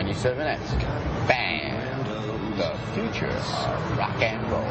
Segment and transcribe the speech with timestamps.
[0.00, 1.28] 97X.
[1.28, 2.06] Band,
[2.56, 4.62] the future of rock and roll.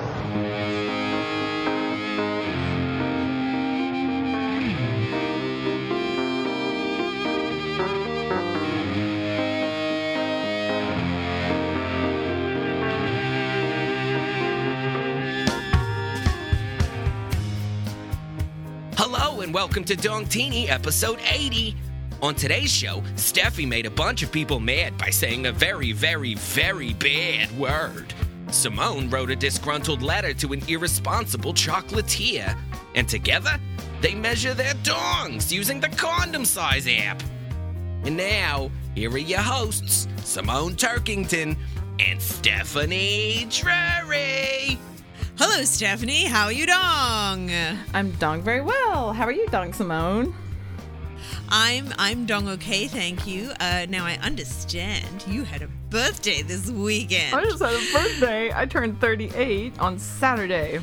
[18.98, 21.76] Hello and welcome to Dongtini episode 80.
[22.22, 26.34] On today's show, Steffi made a bunch of people mad by saying a very, very,
[26.34, 28.14] very bad word.
[28.52, 32.60] Simone wrote a disgruntled letter to an irresponsible chocolatier.
[32.94, 33.58] And together,
[34.02, 37.24] they measure their dongs using the condom size app.
[38.04, 41.56] And now, here are your hosts, Simone Turkington
[42.00, 44.78] and Stephanie Drury.
[45.38, 46.26] Hello, Stephanie.
[46.26, 47.50] How are you dong?
[47.94, 49.14] I'm dong very well.
[49.14, 50.36] How are you, Dong Simone?
[51.52, 53.52] I'm I'm dong okay, thank you.
[53.60, 57.36] Uh, now I understand you had a birthday this weekend.
[57.36, 58.52] I just had a birthday.
[58.54, 60.80] I turned 38 on Saturday.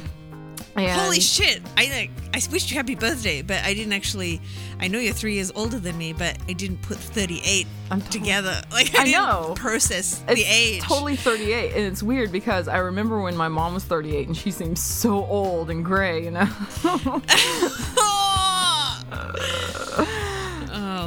[0.74, 1.62] And Holy shit!
[1.78, 4.42] I like I wished you happy birthday, but I didn't actually.
[4.78, 8.10] I know you're three years older than me, but I didn't put 38 I'm to-
[8.10, 8.60] together.
[8.70, 9.54] Like I, I didn't know.
[9.56, 10.82] process It's the age.
[10.82, 14.50] totally 38, and it's weird because I remember when my mom was 38 and she
[14.50, 16.44] seemed so old and gray, you know.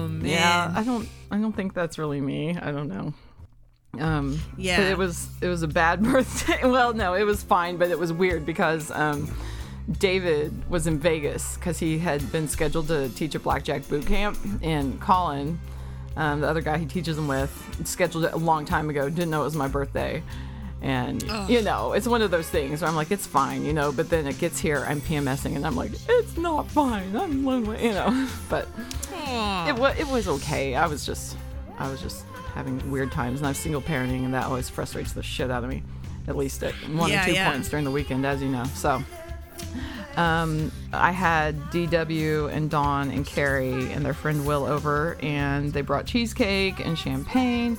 [0.04, 0.26] oh man.
[0.30, 2.58] yeah, I don't, I don't think that's really me.
[2.58, 3.14] I don't know.
[4.00, 4.82] Um, Yeah.
[4.90, 6.60] it was, it was a bad birthday.
[6.64, 9.34] well, no, it was fine, but it was weird because um,
[10.00, 14.38] David was in Vegas because he had been scheduled to teach a blackjack boot camp,
[14.62, 15.60] and Colin,
[16.16, 17.52] um, the other guy he teaches him with,
[17.86, 19.10] scheduled it a long time ago.
[19.10, 20.22] Didn't know it was my birthday.
[20.82, 23.92] And you know, it's one of those things where I'm like, it's fine, you know.
[23.92, 27.16] But then it gets here, I'm PMSing, and I'm like, it's not fine.
[27.16, 28.28] I'm lonely, you know.
[28.50, 28.68] But
[29.68, 30.76] it was it was okay.
[30.76, 31.36] I was just
[31.78, 35.22] I was just having weird times, and I'm single parenting, and that always frustrates the
[35.24, 35.84] shit out of me.
[36.28, 37.52] At least at one Yeah, or two yeah.
[37.52, 38.64] points during the weekend, as you know.
[38.76, 39.02] So.
[40.16, 45.82] Um, I had DW and Dawn and Carrie and their friend Will over, and they
[45.82, 47.78] brought cheesecake and champagne,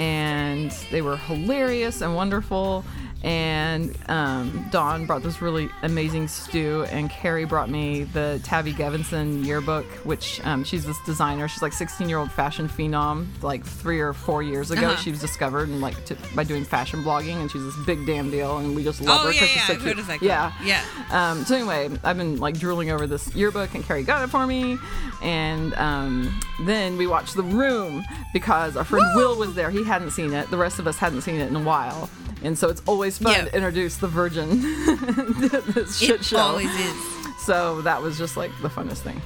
[0.00, 2.82] and they were hilarious and wonderful.
[3.22, 9.44] And um, Dawn brought this really amazing stew, and Carrie brought me the Tavi Gevinson
[9.44, 11.46] yearbook, which um, she's this designer.
[11.46, 13.26] She's like 16 year old fashion phenom.
[13.42, 14.96] Like three or four years ago, Uh-huh.
[14.96, 18.30] she was discovered and like to, by doing fashion blogging, and she's this big damn
[18.30, 19.66] deal, and we just love Oh her yeah, she's yeah.
[19.66, 19.88] so I've cute.
[19.96, 20.22] heard of that.
[20.22, 20.82] Yeah, Yeah.
[21.10, 24.46] um, so anyway, I've been like drooling over this yearbook, and Carrie got it for
[24.46, 24.78] me.
[25.22, 28.02] And um, then we watched The Room
[28.32, 29.70] because our friend Will was there.
[29.70, 30.48] He hadn't seen it.
[30.50, 32.08] The rest of us hadn't seen it in a while,
[32.42, 36.38] and so it's always fun to introduce the Virgin to this shit It show.
[36.38, 36.94] always is.
[37.44, 39.20] So that was just like the funnest thing.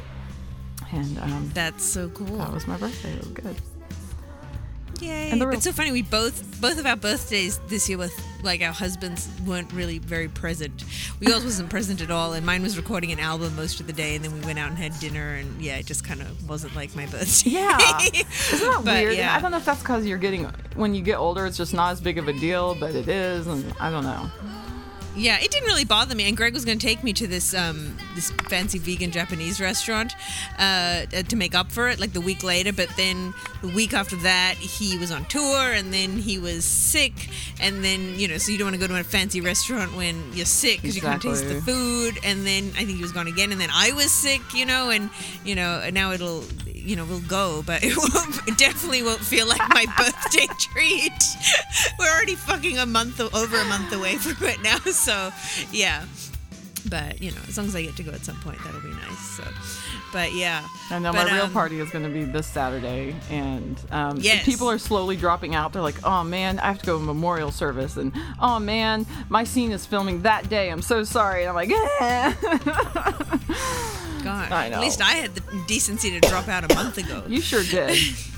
[0.92, 2.36] And um, That's so cool.
[2.38, 3.12] that was my birthday.
[3.12, 3.56] It was good.
[5.00, 5.30] Yay!
[5.30, 5.92] And the real- It's so funny.
[5.92, 8.12] We both both of our birthdays this year with
[8.42, 10.84] like our husbands weren't really very present.
[11.20, 13.92] We yours wasn't present at all, and mine was recording an album most of the
[13.92, 16.48] day, and then we went out and had dinner, and yeah, it just kind of
[16.48, 17.50] wasn't like my birthday.
[17.50, 17.78] Yeah.
[17.98, 19.16] Isn't that But, weird?
[19.16, 19.34] yeah.
[19.34, 20.44] I don't know if that's because you're getting
[20.76, 23.46] when you get older, it's just not as big of a deal, but it is,
[23.46, 24.30] and I don't know.
[25.16, 26.24] Yeah, it didn't really bother me.
[26.28, 30.14] And Greg was going to take me to this um, this fancy vegan Japanese restaurant
[30.58, 32.72] uh, to make up for it, like the week later.
[32.72, 33.32] But then
[33.62, 37.30] the week after that, he was on tour, and then he was sick.
[37.60, 40.32] And then you know, so you don't want to go to a fancy restaurant when
[40.32, 42.18] you're sick because you can't taste the food.
[42.24, 44.90] And then I think he was gone again, and then I was sick, you know,
[44.90, 45.10] and
[45.44, 46.44] you know, and now it'll.
[46.84, 51.12] You know, we'll go, but it, won't, it definitely won't feel like my birthday treat.
[51.98, 55.30] We're already fucking a month, over a month away from it now, so
[55.72, 56.04] yeah.
[56.88, 58.90] But you know, as long as I get to go at some point, that'll be
[58.90, 59.18] nice.
[59.36, 59.44] So,
[60.14, 60.64] but yeah.
[60.90, 64.16] I know But, my real um, party is going to be this Saturday, and um,
[64.20, 64.44] Yes.
[64.44, 65.72] people are slowly dropping out.
[65.72, 69.42] They're like, "Oh man, I have to go to memorial service," and "Oh man, my
[69.42, 70.70] scene is filming that day.
[70.70, 71.70] I'm so sorry." And I'm like,
[72.00, 72.32] eh.
[74.22, 74.76] God, I know.
[74.76, 77.24] At least I had the decency to drop out a month ago.
[77.26, 77.98] "You sure did.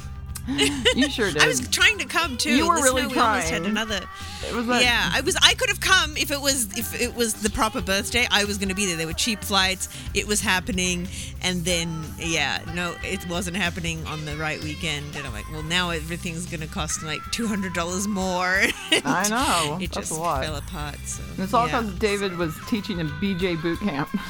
[0.95, 2.55] you sure did." I was trying to come too.
[2.55, 4.01] You were really we almost had another.
[4.49, 5.37] it was like, yeah, I was.
[5.43, 8.27] I could have come if it was if it was the proper birthday.
[8.31, 8.97] I was going to be there.
[8.97, 9.89] There were cheap flights.
[10.15, 11.09] It was happening,
[11.43, 15.17] and then yeah, no, it wasn't happening on the right weekend.
[15.17, 18.63] And I'm like, well, now everything's going to cost like two hundred dollars more.
[19.05, 19.79] I know.
[19.81, 20.45] it That's just a lot.
[20.45, 20.99] fell apart.
[21.07, 21.81] So And it's all yeah.
[21.81, 24.09] because David was teaching a BJ boot camp.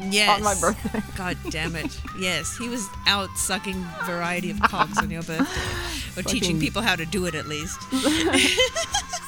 [0.00, 0.36] yes.
[0.38, 1.02] on my birthday.
[1.16, 1.98] God damn it!
[2.18, 6.96] Yes, he was out sucking variety of cogs on your birthday, or teaching people how
[6.96, 7.80] to do it at least.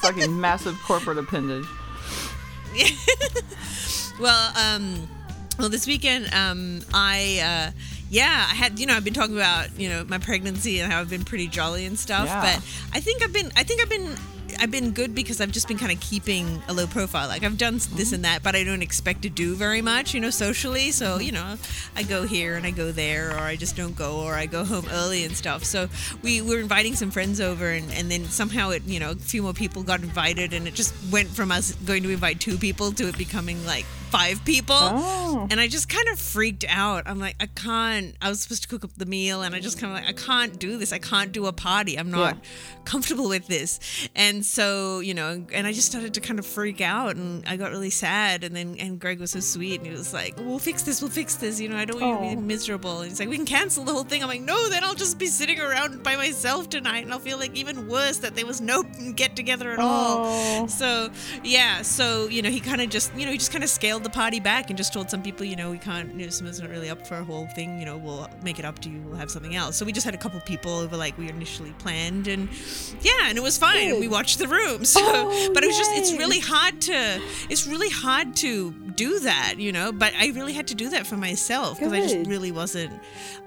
[0.00, 1.66] Fucking massive corporate appendage.
[4.18, 5.08] Well, um,
[5.58, 7.78] well, this weekend, um, I, uh,
[8.10, 11.00] yeah, I had you know I've been talking about you know my pregnancy and how
[11.00, 12.40] I've been pretty jolly and stuff, Yeah.
[12.40, 12.56] but
[12.92, 14.16] I think I've been I think I've been
[14.58, 17.28] I've been good because I've just been kind of keeping a low profile.
[17.28, 17.96] Like I've done Mm-hmm.
[17.96, 20.90] this and that, but I don't expect to do very much, you know, socially.
[20.90, 21.56] So you know,
[21.94, 24.64] I go here and I go there, or I just don't go, or I go
[24.64, 25.64] home early and stuff.
[25.64, 25.88] So
[26.22, 29.42] we were inviting some friends over, and, and then somehow it you know a few
[29.42, 32.90] more people got invited, and it just went from us going to invite two people
[32.92, 34.76] to it becoming like five people.
[34.78, 35.46] Oh.
[35.50, 37.04] And I just kind of freaked out.
[37.06, 38.14] I'm like, I can't.
[38.20, 40.12] I was supposed to cook up the meal, and I just kind of like, I
[40.12, 40.92] can't do this.
[40.92, 41.98] I can't do a party.
[41.98, 42.40] I'm not Yeah.
[42.84, 43.80] comfortable with this.
[44.14, 47.56] And so, you know, and I just started to kind of freak out, and I
[47.56, 48.44] got really sad.
[48.44, 51.00] And then, and Greg was so sweet, and he was like, "We'll fix this.
[51.02, 51.60] We'll fix this.
[51.60, 53.84] You know, I don't want you to be miserable." And he's like, "We can cancel
[53.84, 57.04] the whole thing." I'm like, "No, then I'll just be sitting around by myself tonight,
[57.04, 58.82] and I'll feel like even worse that there was no
[59.14, 60.66] get together at all." Oh.
[60.66, 61.10] So
[61.44, 63.97] yeah, so you know, he kind of just you know he just kind of scaled
[64.02, 66.60] the party back and just told some people, you know, we can't, you know, someone's
[66.60, 67.78] not really up for a whole thing.
[67.78, 69.00] You know, we'll make it up to you.
[69.02, 69.76] We'll have something else.
[69.76, 72.48] So we just had a couple people over like we initially planned, and
[73.00, 73.90] yeah, and it was fine.
[73.90, 74.00] Good.
[74.00, 74.84] We watched the room.
[74.84, 79.20] So, Oh, but it was just it's really hard to it's really hard to do
[79.20, 79.92] that, you know.
[79.92, 82.92] But I really had to do that for myself because I just really wasn't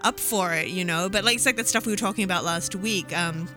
[0.01, 1.09] up for it, you know.
[1.09, 3.15] But like it's like that stuff we were talking about last week.
[3.17, 3.47] Um,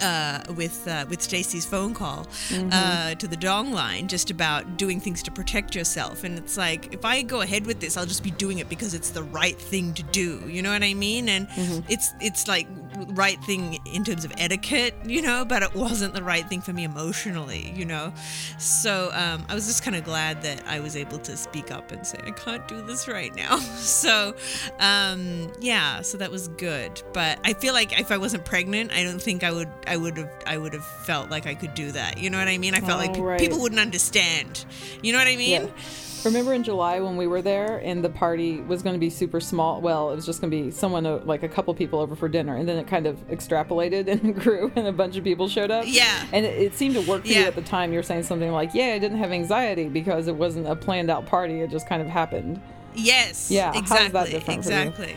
[0.00, 2.26] uh, with uh, with Stacey's phone call
[2.72, 6.24] uh, to the dong line, just about doing things to protect yourself.
[6.24, 8.94] And it's like if I go ahead with this, I'll just be doing it because
[8.94, 10.42] it's the right thing to do.
[10.48, 11.28] You know what I mean?
[11.28, 11.46] And
[11.88, 12.66] it's it's like
[13.08, 16.72] right thing in terms of etiquette, you know, but it wasn't the right thing for
[16.72, 18.12] me emotionally, you know.
[18.58, 21.92] So um, I was just kind of glad that I was able to speak up
[21.92, 23.56] and say I can't do this right now.
[23.76, 24.34] so
[24.80, 27.02] um, yeah, so that was good.
[27.12, 29.68] But I feel like if I wasn't pregnant, I don't think I would.
[29.86, 30.30] I would have.
[30.46, 32.18] I would have felt like I could do that.
[32.18, 32.74] You know what I mean?
[32.74, 33.40] I felt like Oh, pe- right.
[33.40, 34.64] people wouldn't understand.
[35.02, 35.62] You know what I mean?
[35.62, 35.68] Yeah.
[36.24, 39.40] Remember in July when we were there and the party was going to be super
[39.40, 39.80] small?
[39.80, 42.28] Well, it was just going to be someone, uh, like a couple people over for
[42.28, 45.70] dinner, and then it kind of extrapolated and grew, and a bunch of people showed
[45.70, 45.84] up.
[45.86, 46.26] Yeah.
[46.32, 47.92] And it, it seemed to work for you at the time.
[47.92, 51.10] You were saying something like, "Yeah, I didn't have anxiety because it wasn't a planned
[51.10, 51.60] out party.
[51.60, 52.60] It just kind of happened."
[52.94, 53.50] Yes.
[53.50, 54.12] Yeah, how is Exactly.
[54.12, 54.64] that different
[54.94, 55.16] for you?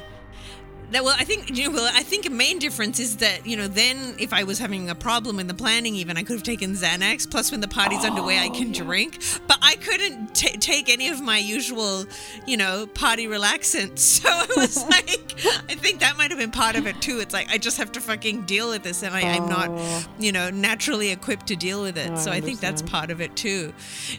[0.92, 1.76] That, well, I think you know.
[1.76, 3.68] Well, I think a main difference is that you know.
[3.68, 6.74] Then, if I was having a problem in the planning, even I could have taken
[6.74, 7.30] Xanax.
[7.30, 9.20] Plus, when the party's underway, I Oh, can drink.
[9.48, 12.06] But I couldn't ta take any of my usual,
[12.46, 14.00] you know, party relaxants.
[14.26, 15.34] So I was like,
[15.70, 17.20] I think that might have been part of it too.
[17.20, 20.04] It's like I just have to fucking deal with this, and I, I'm not, Oh.
[20.20, 22.10] you know, naturally equipped to deal with it.
[22.12, 23.74] Oh, I so I think that's part of it too.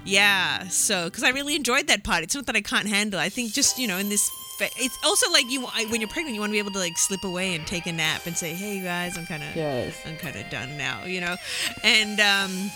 [0.04, 0.66] Yeah.
[0.68, 2.22] So because I really enjoyed that part.
[2.24, 3.18] It's not that I can't handle.
[3.20, 4.28] I think just you know in this.
[4.58, 7.24] It's also like you when you're pregnant, you want to be able to like slip
[7.24, 9.94] away and take a nap and say, "Hey, you guys, I'm kind of, Yes.
[10.06, 11.36] I'm kind of done now," you know,
[11.84, 12.70] and um,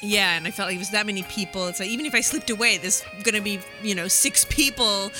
[0.00, 1.68] yeah, and I felt like it was that many people.
[1.68, 5.12] It's like even if I slipped away, there's gonna be you know six people,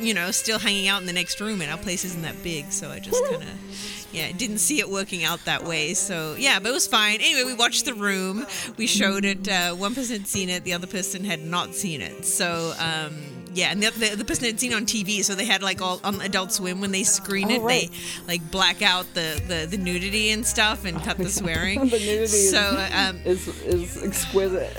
[0.00, 2.72] you know, still hanging out in the next room, and our place isn't that big,
[2.72, 5.92] so I just kind of yeah didn't see it working out that way.
[5.92, 7.16] So yeah, but it was fine.
[7.20, 8.46] Anyway, we watched the room.
[8.78, 9.46] We showed it.
[9.46, 12.24] Uh, one person had seen it, the other person had not seen it.
[12.24, 12.72] So.
[12.78, 13.12] Um,
[13.54, 15.80] yeah, and the, the, the person had seen it on TV, so they had like
[15.80, 17.90] all on Adult Swim when they screen Oh, it, right.
[17.90, 17.96] they
[18.26, 21.80] like black out the, the the nudity and stuff and cut the swearing.
[21.80, 24.76] the nudity so is, um, is is exquisite.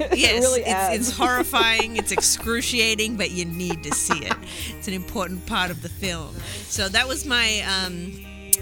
[0.00, 4.32] It Yes, really it's, it's horrifying, it's excruciating, but you need to see it.
[4.76, 6.34] It's an important part of the film.
[6.66, 8.12] So that was my um,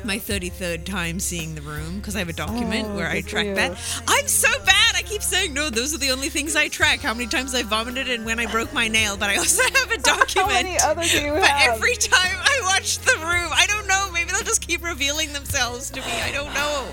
[0.05, 3.55] my 33rd time seeing The Room because I have a document Oh, where I track
[3.57, 3.73] that.
[4.07, 4.95] I'm so bad.
[4.97, 5.71] I keep saying no.
[5.71, 7.01] Those are the only things I track.
[7.01, 9.17] How many times I vomited and when I broke my nail.
[9.17, 10.37] But I also have a document.
[10.37, 14.11] How many other do you But every time I watch The Room, I don't know.
[14.13, 16.13] Maybe they'll just keep revealing themselves to me.
[16.23, 16.87] I don't know.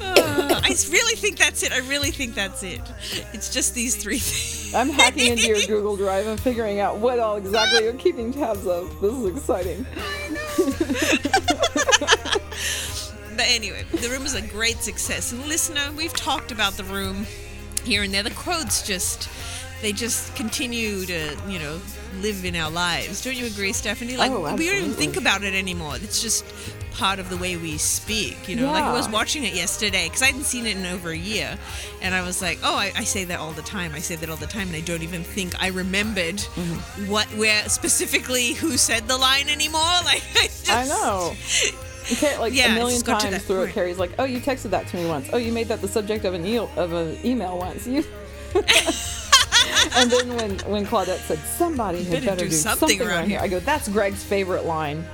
[0.00, 1.72] Uh, I really think that's it.
[1.72, 2.80] I really think that's it.
[3.32, 4.74] It's just these three things.
[4.74, 8.66] I'm hacking into your Google Drive and figuring out what all exactly you're keeping tabs
[8.66, 9.00] of.
[9.00, 9.86] This is exciting.
[13.36, 15.32] But anyway, the room is a great success.
[15.32, 17.26] And listener, we've talked about the room
[17.84, 18.22] here and there.
[18.22, 19.28] The quotes just
[19.82, 21.78] they just continue to, you know,
[22.22, 23.22] live in our lives.
[23.22, 24.16] Don't you agree, Stephanie?
[24.16, 25.96] Like Oh, we don't even think about it anymore.
[25.96, 26.46] It's just
[26.92, 28.48] part of the way we speak.
[28.48, 31.10] You know, like I was watching it yesterday because I hadn't seen it in over
[31.10, 31.58] a year,
[32.00, 33.92] and I was like, oh, I, I say that all the time.
[33.94, 37.10] I say that all the time, and I don't even think I remembered Mm-hmm.
[37.10, 39.82] what, where specifically who said the line anymore.
[40.06, 41.34] Like I just, I know.
[42.12, 43.74] Okay, like Yeah, a million just got to times through it, point.
[43.74, 45.28] Carrie's like, "Oh, you texted that to me once.
[45.32, 48.04] Oh, you made that the subject of an email of an email once." You.
[48.54, 53.28] and then when when Claudette said somebody had Better better, do do, something something, around
[53.28, 53.44] here, here.
[53.44, 55.04] I go, "That's Greg's favorite line."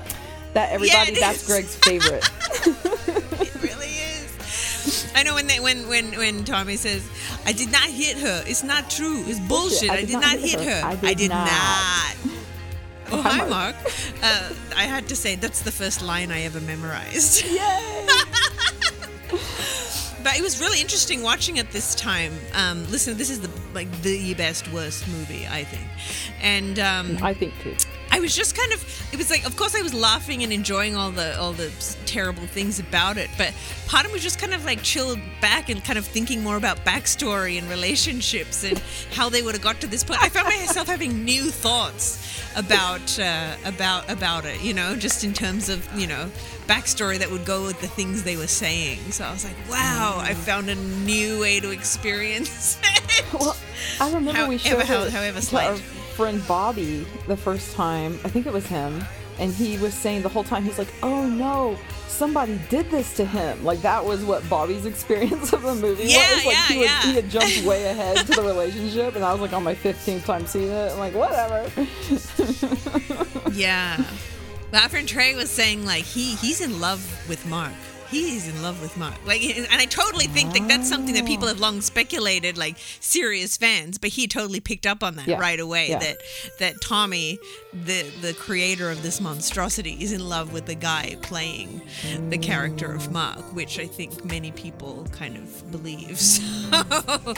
[0.54, 1.48] That everybody, it that's is.
[1.48, 2.28] Greg's favorite.
[3.42, 5.10] It really is.
[5.14, 7.08] I know when they when when when Tommy says,
[7.46, 8.44] "I did not hit her.
[8.46, 9.24] It's not true.
[9.26, 9.90] It's bullshit.
[9.90, 10.82] I, did, not, hit her.
[10.84, 12.31] I did not." not."
[13.12, 13.76] Oh, hi, Mark.
[14.22, 17.44] Uh, I had to say that's the first line I ever memorized.
[17.46, 18.06] Yay!
[20.22, 22.32] but it was really interesting watching it this time.
[22.54, 25.86] Um, listen, this is the like the best worst movie I think,
[26.40, 27.76] and um, I think too.
[28.14, 30.94] I was just kind of it was like of course I was laughing and enjoying
[30.96, 31.70] all the all the
[32.06, 33.52] terrible things about it, but
[33.88, 36.56] part of me was just kind of like chilled back and kind of thinking more
[36.56, 38.78] about backstory and relationships and
[39.14, 40.22] how they would have got to this point.
[40.22, 42.18] I found myself having new thoughts
[42.54, 46.30] about uh, about about it, you know, just in terms of you know
[46.66, 48.98] backstory that would go with the things they were saying.
[49.10, 53.24] So I was like, wow, I found a new way to experience it.
[53.32, 53.56] Well,
[54.00, 55.82] I remember How- we showed ever- how- however slight.
[56.12, 58.18] Friend Bobby the first time.
[58.24, 59.02] I think it was him,
[59.38, 61.76] and he was saying the whole time he's like, "Oh no."
[62.08, 63.64] Somebody did this to him.
[63.64, 66.44] Like that was what Bobby's experience of the movie Yeah, was.
[66.44, 67.02] Like yeah, he, was, yeah.
[67.02, 70.24] he had jumped way ahead to the relationship, and I was like on my 15th
[70.24, 70.92] time seeing it.
[70.92, 71.68] I'm like, whatever.
[73.52, 73.96] Yeah.
[74.88, 77.72] Friend Trey was saying like he he's in love with Mark.
[78.12, 79.14] He's in love with Mark.
[79.26, 83.56] Like and I totally think that that's something that people have long speculated, like serious
[83.56, 85.40] fans, but he totally picked up on that Yeah.
[85.40, 85.98] right away Yeah.
[85.98, 86.18] that
[86.60, 87.38] that Tommy,
[87.72, 91.80] the the creator of this monstrosity, is in love with the guy playing
[92.28, 96.20] the character of Mark, which I think many people kind of believe.
[96.72, 97.34] So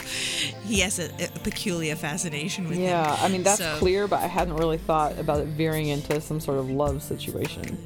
[0.65, 2.83] he has a, a peculiar fascination with him.
[2.83, 6.19] Yeah, I mean that's So- clear, but I hadn't really thought about it veering into
[6.21, 7.77] some sort of love situation.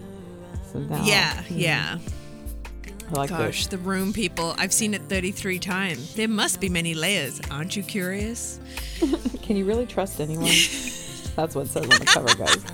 [0.71, 1.57] So now, Yeah, hmm.
[1.57, 1.97] yeah.
[3.09, 4.53] I like Gosh, the room people.
[4.57, 6.13] I've seen it 33 times.
[6.13, 7.41] There must be many layers.
[7.49, 8.59] Aren't you curious?
[9.41, 10.45] Can you really trust anyone?
[11.35, 12.65] That's what it says on the cover, guys.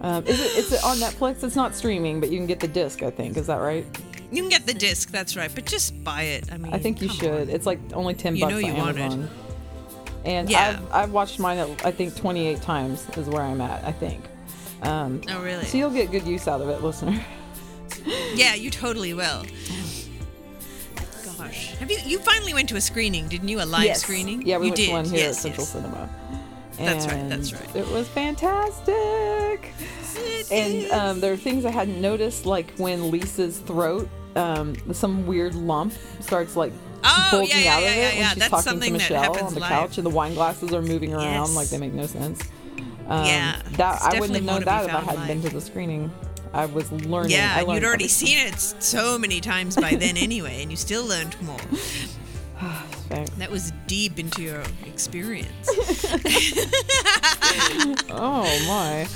[0.00, 0.58] Um, is it?
[0.58, 1.42] Is it on Netflix?
[1.42, 3.02] It's not streaming, but you can get the disc.
[3.02, 3.84] I think is that right?
[4.30, 6.52] You can get the disc, that's right, but just buy it.
[6.52, 7.48] I mean, I think you should.
[7.48, 7.50] on.
[7.50, 9.30] It's like only ten You bucks know you on want it.
[10.26, 10.78] And Yeah.
[10.90, 11.58] I've I've watched mine.
[11.58, 13.82] At, I think twenty eight times is where I'm at.
[13.84, 14.22] I think.
[14.82, 15.64] Um, Oh, really?
[15.64, 17.18] so you'll get good use out of it, listener.
[18.34, 19.44] Yeah, you totally will.
[21.36, 21.98] Gosh, have you?
[22.04, 23.60] You finally went to a screening, didn't you?
[23.60, 24.02] A live Yes.
[24.02, 24.42] screening?
[24.46, 24.86] Yeah, we you went did.
[24.86, 25.72] to one here yes, at Central yes.
[25.72, 26.08] Cinema.
[26.78, 27.76] That's right, that's right.
[27.76, 29.72] It was fantastic.
[30.50, 35.54] And um, there are things I hadn't noticed, like when Lisa's throat, um, some weird
[35.54, 36.72] lump starts like
[37.04, 39.54] Oh, bulging yeah, yeah, out of yeah, it when she's That's talking to Michelle on
[39.54, 39.68] the live.
[39.70, 42.40] couch, and the wine glasses are moving around like they make no sense.
[43.08, 46.10] Um, Yeah, that I wouldn't have known that if I hadn't been to the screening.
[46.52, 47.30] I was learning.
[47.32, 48.08] Yeah, you'd already everything.
[48.08, 51.60] seen it so many times by then anyway, and you still learned more.
[53.38, 55.68] That was deep into your experience.
[58.10, 59.06] Oh my!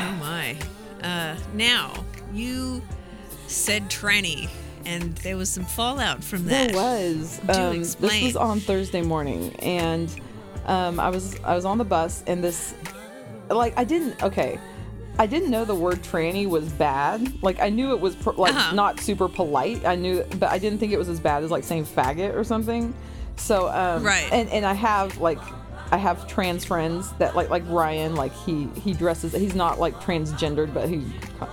[0.00, 0.56] Oh my.
[1.02, 2.82] Uh, now, you
[3.46, 4.48] said tranny,
[4.84, 6.72] and there was some fallout from that.
[6.72, 7.40] There was.
[7.46, 10.14] Do Um, this was on Thursday morning, and
[10.66, 12.74] um, I was I was on the bus, and this,
[13.48, 14.22] like, I didn't.
[14.22, 14.58] Okay,
[15.18, 17.42] I didn't know the word tranny was bad.
[17.42, 18.74] Like, I knew it was pr- like Uh-huh.
[18.74, 19.84] not super polite.
[19.84, 22.44] I knew, but I didn't think it was as bad as like saying faggot or
[22.44, 22.94] something.
[23.36, 24.28] So, um, Right.
[24.32, 25.38] And and I have like.
[25.90, 30.00] I have trans friends that like like Ryan like he he dresses he's not like
[30.00, 31.04] transgendered but he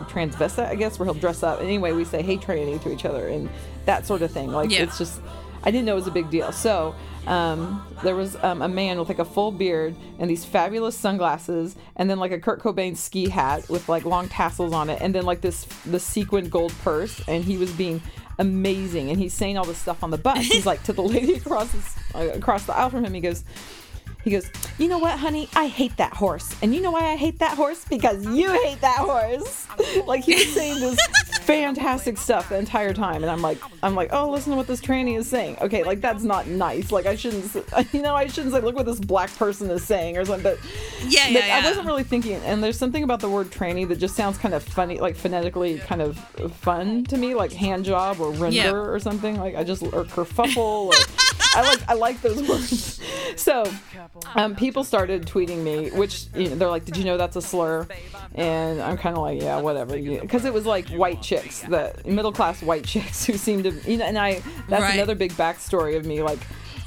[0.07, 3.27] transvestite I guess where he'll dress up anyway we say hey tranny to each other
[3.27, 3.49] and
[3.85, 4.83] that sort of thing like Yeah.
[4.83, 5.19] it's just
[5.61, 6.53] I didn't know it was a big deal.
[6.53, 6.95] So
[7.27, 11.75] um, there was um, a man with like a full beard and these fabulous sunglasses,
[11.95, 15.13] and then like a Kurt Cobain ski hat with like long tassels on it, and
[15.13, 18.01] then like this the sequined gold purse, and he was being
[18.39, 20.45] amazing, and he's saying all this stuff on the bus.
[20.45, 23.13] He's like to the lady across the, uh, across the aisle from him.
[23.13, 23.43] He goes.
[24.21, 25.47] He goes, You know what, honey?
[25.55, 26.53] I hate that horse.
[26.61, 27.85] And you know why I hate that horse?
[27.85, 29.65] Because you hate that horse.
[30.07, 30.99] like he was saying this
[31.49, 33.23] fantastic stuff the entire time.
[33.23, 35.57] And I'm like, I'm like, oh, listen to what this tranny is saying.
[35.61, 36.91] Okay, like that's not nice.
[36.91, 37.53] Like I shouldn't,
[37.93, 40.43] you know, I shouldn't say, look what this black person is saying or something.
[40.43, 40.59] But
[41.07, 42.35] Yeah, but yeah, I wasn't really thinking.
[42.45, 45.79] And there's something about the word tranny that just sounds kind of funny, like phonetically
[45.79, 46.17] kind of
[46.61, 48.71] fun to me, like hand job or render Yeah.
[48.73, 49.37] or something.
[49.37, 50.57] Like I just or kerfuffle.
[50.57, 50.93] Or,
[51.55, 53.01] I like I like those words.
[53.37, 53.63] So
[54.35, 57.41] um, people started tweeting me, which you know, they're like, "Did you know that's a
[57.41, 57.87] slur?"
[58.35, 62.31] And I'm kind of like, "Yeah, whatever," because it was like white chicks, the middle
[62.31, 64.05] class white chicks who seem to, you know.
[64.05, 64.95] And I that's Right.
[64.95, 66.39] another big backstory of me, like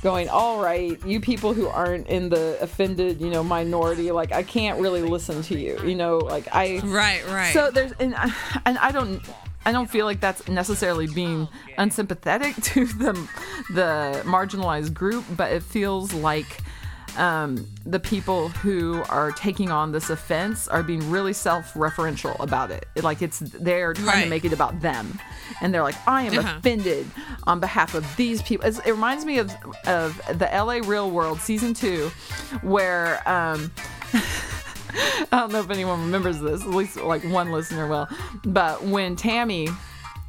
[0.02, 4.42] going, "All right, you people who aren't in the offended, you know, minority, like I
[4.42, 7.52] can't really listen to you, you know, like I." Right, right.
[7.52, 8.32] So there's and I,
[8.66, 9.22] and I don't
[9.64, 13.12] I don't feel like that's necessarily being unsympathetic to the
[13.72, 16.58] the marginalized group, but it feels like
[17.18, 22.86] um, the people who are taking on this offense are being really self-referential about it.
[23.02, 25.20] Like it's they're trying to make it about them,
[25.60, 26.54] and they're like, "I am Uh-huh.
[26.58, 27.06] offended
[27.44, 29.52] on behalf of these people." It's, it reminds me of
[29.86, 30.80] of the L.A.
[30.80, 32.10] Real World season two,
[32.62, 33.22] where.
[33.28, 33.70] Um,
[34.94, 36.62] I don't know if anyone remembers this.
[36.62, 38.08] At least like one listener will.
[38.44, 39.68] But when Tammy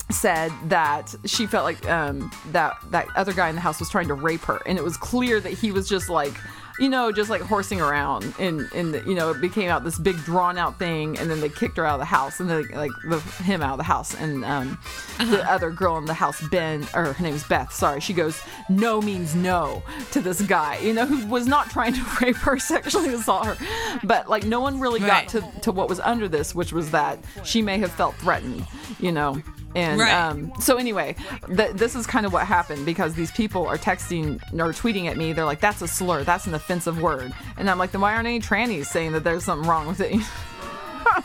[0.09, 4.07] said that she felt like um, that that other guy in the house was trying
[4.07, 6.33] to rape her, and it was clear that he was just like
[6.79, 10.17] you know, just like horsing around, and and you know, it became out this big
[10.23, 12.91] drawn out thing, and then they kicked her out of the house, and then like
[13.07, 14.77] the, him out of the house, and um,
[15.19, 17.71] the other girl in the house, Ben, or her name's Beth.
[17.73, 21.93] Sorry, she goes, no means no to this guy, you know, who was not trying
[21.93, 23.57] to rape her, sexually assault her,
[24.03, 25.27] but like no one really Right.
[25.27, 28.65] got to to what was under this, which was that she may have felt threatened,
[28.99, 29.41] you know.
[29.75, 30.13] And Right.
[30.13, 31.15] um, so anyway,
[31.47, 35.17] th- this is kind of what happened because these people are texting or tweeting at
[35.17, 35.33] me.
[35.33, 36.23] They're like, "That's a slur.
[36.23, 39.43] That's an offensive word." And I'm like, "Then why aren't any trannies saying that there's
[39.45, 40.15] something wrong with it?"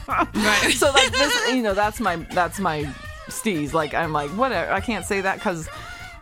[0.08, 0.72] Right.
[0.76, 2.84] so like this, you know, that's my that's my
[3.28, 3.72] steez.
[3.72, 4.70] Like I'm like, whatever.
[4.72, 5.68] I can't say that because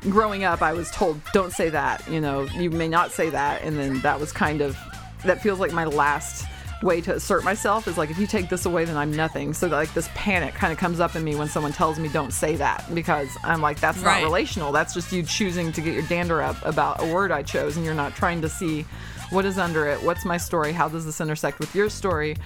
[0.03, 3.63] growing up, I was told, "Don't say that." You know, you may not say that,
[3.63, 4.77] and then that was kind of
[5.25, 6.45] that feels like my last
[6.83, 9.55] way to assert myself is like if you take this away then i'm nothing.
[9.55, 12.33] So like this panic kind of comes up in me when someone tells me don't
[12.33, 14.21] say that because i'm like that's Right.
[14.21, 14.73] not relational.
[14.73, 17.85] That's just you choosing to get your dander up about a word i chose and
[17.85, 18.83] you're not trying to see
[19.31, 22.37] what is under it what's my story how does this intersect with your story?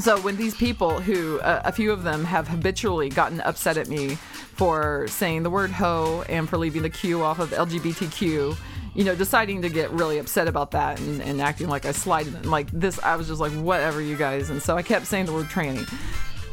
[0.00, 3.88] So when these people who uh, a few of them have habitually gotten upset at
[3.88, 4.16] me
[4.56, 8.56] for saying the word ho and for leaving the q off of lgbtq
[8.94, 11.92] you know deciding to get really upset about that and, and acting like i
[12.26, 14.50] and like this i was just like whatever you guys.
[14.50, 15.86] And so i kept saying the word tranny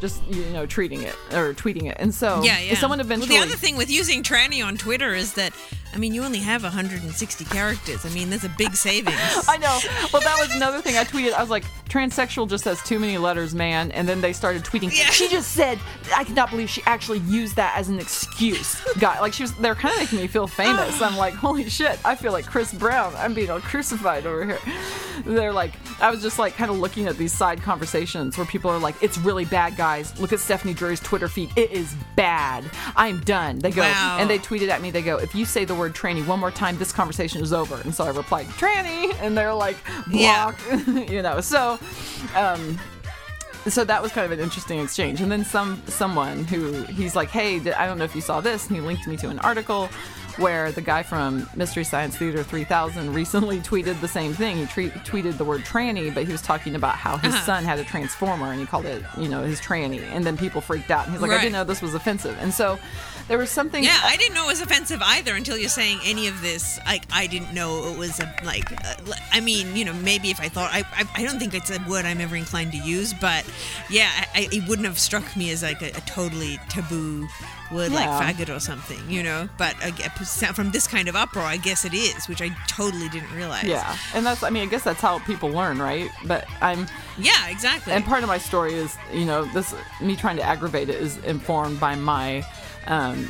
[0.02, 1.96] just you know treating it or tweeting it.
[2.00, 2.74] And so Yeah, yeah.
[2.76, 5.54] someone eventually Well, the other thing with using tranny on Twitter is that,
[5.94, 8.06] I mean, you only have 160 characters.
[8.06, 9.18] I mean, there's a big savings.
[9.50, 9.78] I know.
[10.14, 11.34] Well, that was another thing I tweeted.
[11.34, 13.92] I was like, transsexual just has too many letters, man.
[13.92, 14.96] And then they started tweeting.
[14.98, 15.10] Yeah.
[15.12, 15.80] She just said,
[16.16, 18.82] I cannot believe she actually used that as an excuse.
[19.00, 21.02] God, like she was, they're kind of making me feel famous.
[21.02, 23.14] I'm like, holy shit, I feel like Chris Brown.
[23.18, 24.60] I'm being all crucified over here.
[25.26, 28.72] They're like, I was just like kind of looking at these side conversations where people
[28.72, 30.18] are like, it's really bad, guys.
[30.20, 31.50] Look at Stephanie Drury's Twitter feed.
[31.58, 32.64] It is bad.
[32.96, 33.60] I'm done.
[33.60, 34.18] They go, Wow.
[34.20, 34.90] and they tweeted at me.
[34.92, 37.76] They go, if you say the word tranny one more time, this conversation is over.
[37.84, 39.78] And so I replied, tranny, and they're like,
[40.10, 40.52] Yeah.
[40.70, 41.42] block, you know.
[41.42, 41.80] So,
[42.36, 42.80] um,
[43.68, 45.22] so that was kind of an interesting exchange.
[45.22, 48.68] And then some someone who he's like, hey, I don't know if you saw this,
[48.68, 49.88] and he linked me to an article
[50.38, 54.58] where the guy from Mystery Science Theater 3000 recently tweeted the same thing.
[54.58, 57.46] He tre- tweeted the word tranny, but he was talking about how his Uh-huh.
[57.46, 60.02] son had a transformer and he called it, you know, his tranny.
[60.02, 61.04] And then people freaked out.
[61.04, 62.38] And he's like, I didn't know this was offensive.
[62.40, 62.80] And so
[63.32, 63.82] there was something.
[63.82, 66.78] Yeah, I didn't know it was offensive either until you're saying any of this.
[66.86, 68.70] Like, I didn't know it was a, like.
[68.74, 68.96] Uh,
[69.32, 71.80] I mean, you know, maybe if I thought, I, I, I don't think it's a
[71.88, 73.46] word I'm ever inclined to use, but
[73.90, 77.26] yeah, I, I, it wouldn't have struck me as like a, a totally taboo
[77.72, 78.20] word Yeah.
[78.20, 79.48] like faggot or something, you know.
[79.58, 83.34] But guess, from this kind of uproar, I guess it is, which I totally didn't
[83.34, 83.64] realize.
[83.64, 86.10] Yeah, and that's I mean I guess that's how people learn, right?
[86.26, 86.86] But I'm
[87.18, 87.94] Yeah, exactly.
[87.94, 91.16] and part of my story is you know this me trying to aggravate it is
[91.20, 92.46] informed by my
[92.88, 93.26] um,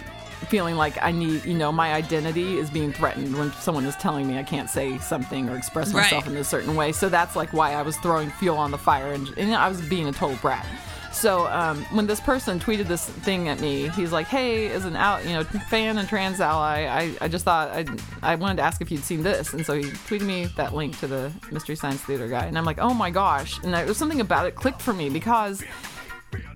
[0.47, 4.27] feeling like I need you know my identity is being threatened when someone is telling
[4.27, 6.31] me I can't say something or express myself Right.
[6.35, 6.91] in a certain way.
[6.91, 9.81] So that's like why I was throwing fuel on the fire and, and I was
[9.81, 10.65] being a total brat.
[11.13, 14.95] So um, when this person tweeted this thing at me, he's like, "Hey, as an
[14.95, 17.85] out, you know, fan and trans ally, I, I just thought I
[18.23, 20.97] I wanted to ask if you'd seen this." And so he tweeted me that link
[20.99, 23.97] to the Mystery Science Theater guy, and I'm like, "Oh my gosh!" And there was
[23.97, 25.61] something about it clicked for me because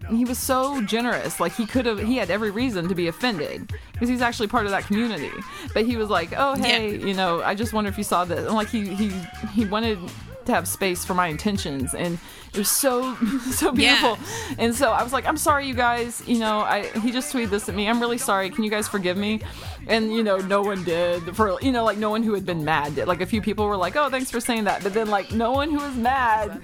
[0.10, 1.40] he was so generous.
[1.40, 4.66] Like he could have, he had every reason to be offended because he's actually part
[4.66, 5.32] of that community.
[5.74, 8.46] But he was like, "Oh hey, you know, I just wonder if you saw this."
[8.46, 9.10] And like he he
[9.54, 10.00] he wanted
[10.46, 12.20] to have space for my intentions, and
[12.54, 13.16] it was so
[13.52, 14.18] so beautiful.
[14.58, 16.24] And so I was like, "I'm sorry, you guys.
[16.28, 17.88] You know, I he just tweeted this at me.
[17.88, 18.50] I'm really sorry.
[18.50, 19.42] Can you guys forgive me?"
[19.88, 21.36] And you know, no one did.
[21.36, 22.96] For you know, like no one who had been mad.
[22.96, 23.08] Did.
[23.08, 25.52] Like a few people were like, "Oh, thanks for saying that," but then like no
[25.52, 26.62] one who was mad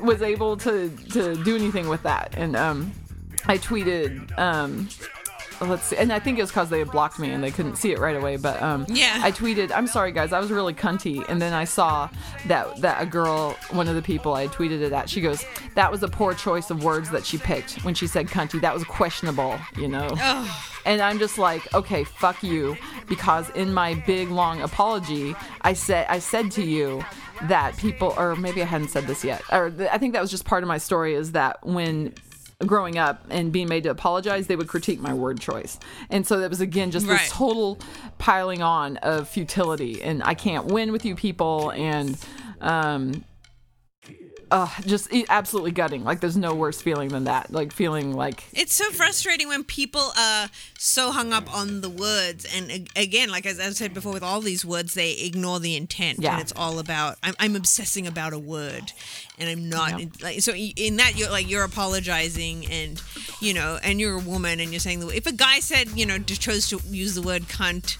[0.00, 2.34] was able to to do anything with that.
[2.36, 2.92] And um,
[3.46, 4.88] I tweeted um.
[5.60, 7.76] Let's see, and I think it was because they had blocked me and they couldn't
[7.76, 8.36] see it right away.
[8.36, 9.20] But um, Yeah.
[9.22, 12.08] I tweeted, "I'm sorry, guys, I was really cunty." And then I saw
[12.46, 15.44] that that a girl, one of the people I had tweeted it at, she goes,
[15.74, 18.60] "That was a poor choice of words that she picked when she said cunty.
[18.60, 20.08] That was questionable, you know."
[20.86, 22.74] And I'm just like, okay, fuck you,
[23.06, 27.04] because in my big long apology, I said I said to you
[27.42, 30.30] that people, or maybe I hadn't said this yet, or th- I think that was
[30.30, 32.14] just part of my story is that when
[32.66, 35.78] growing up and being made to apologize, they would critique my word choice,
[36.10, 37.18] and so that was again just Right.
[37.18, 37.78] this total
[38.18, 42.18] piling on of futility, and I can't win with you people, and
[42.60, 43.24] um,
[44.50, 46.04] uh, just absolutely gutting.
[46.04, 47.52] Like there's no worse feeling than that.
[47.52, 52.46] Like feeling like It's so frustrating when people are so hung up on the words,
[52.56, 56.18] and again, like as I said before, with all these words, they ignore the intent,
[56.20, 56.32] Yeah.
[56.32, 58.92] and it's all about I'm, I'm obsessing about a word,
[59.38, 60.08] and I'm not Yep.
[60.22, 60.52] like so.
[60.54, 63.00] In that, you're like you're apologizing, and
[63.40, 66.06] you know, and you're a woman, and you're saying the if a guy said you
[66.06, 67.96] know chose to use the word cunt,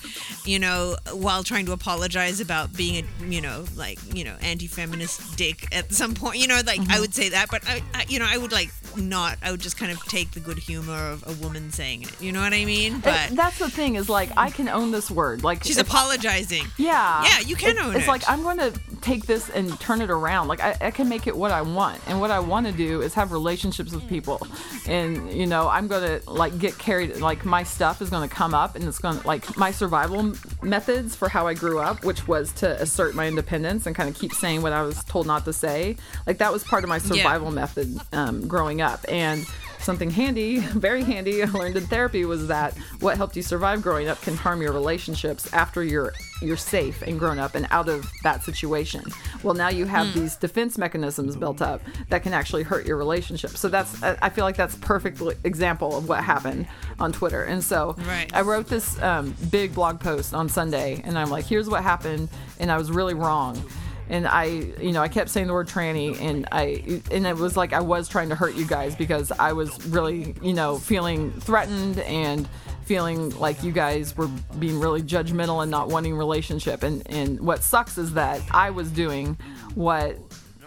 [0.47, 5.37] you know, while trying to apologize about being a you know like you know anti-feminist
[5.37, 6.93] dick at some point, you know, like Mm-hmm.
[6.93, 9.39] I would say that, but I, I you know I would like not.
[9.43, 12.21] I would just kind of take the good humor of a woman saying it.
[12.21, 12.97] You know what I mean?
[12.97, 15.43] It- But that's the thing is like I can own this word.
[15.43, 16.65] Like she's if- apologizing.
[16.79, 17.25] Yeah.
[17.25, 17.99] Yeah, you can It's- own It's it.
[18.01, 20.49] It's like I'm going to take this and turn it around.
[20.49, 23.01] Like I, I can make it what I want, and what I want to do
[23.03, 24.47] is have relationships with people,
[24.87, 27.17] and you know I'm going to like get carried.
[27.19, 30.33] Like my stuff is going to come up, and it's going to like my survival
[30.63, 34.15] methods for how I grew up, which was to assert my independence and kind of
[34.19, 35.97] keep saying what I was told not to say.
[36.27, 39.47] Like that was part of my survival method um, growing up, and
[39.81, 44.09] something handy, very handy, I learned in therapy was that what helped you survive growing
[44.09, 46.13] up can harm your relationships after you're
[46.43, 49.05] you're safe and grown up and out of that situation.
[49.43, 53.51] Well, now you have these defense mechanisms built up that can actually hurt your relationship.
[53.51, 56.67] So that's I I feel like that's perfect example of what happened
[56.99, 57.45] on Twitter.
[57.45, 58.31] And so Right.
[58.35, 62.29] I wrote this um, big blog post on Sunday, and I'm like, here's what happened,
[62.59, 63.63] and I was really wrong
[64.11, 67.57] and I, you know, I kept saying the word tranny, and I, and it was
[67.57, 71.31] like I was trying to hurt you guys because I was really, you know, feeling
[71.41, 72.49] threatened and
[72.85, 74.27] feeling like you guys were
[74.59, 76.83] being really judgmental and not wanting relationship.
[76.83, 79.39] And and what sucks is that I was doing
[79.77, 80.19] what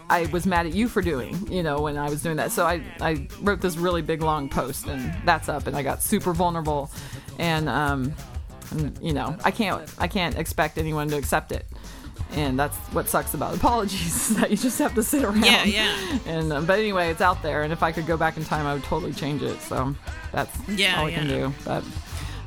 [0.10, 2.53] I was mad at you for doing, you know, when I was doing that.
[2.53, 6.01] So I, I wrote this really big long post, and that's up, and I got
[6.01, 6.89] super vulnerable,
[7.39, 8.13] and um,
[8.71, 11.65] and, you know, I can't I can't expect anyone to accept it
[12.32, 15.43] and that's what sucks about apologies is that you just have to sit around.
[15.45, 16.17] Yeah, yeah.
[16.26, 18.65] And uh, but anyway, it's out there, and if I could go back in time,
[18.65, 19.60] I would totally change it.
[19.62, 19.95] So
[20.32, 21.54] that's Yeah, all I can do.
[21.65, 21.84] But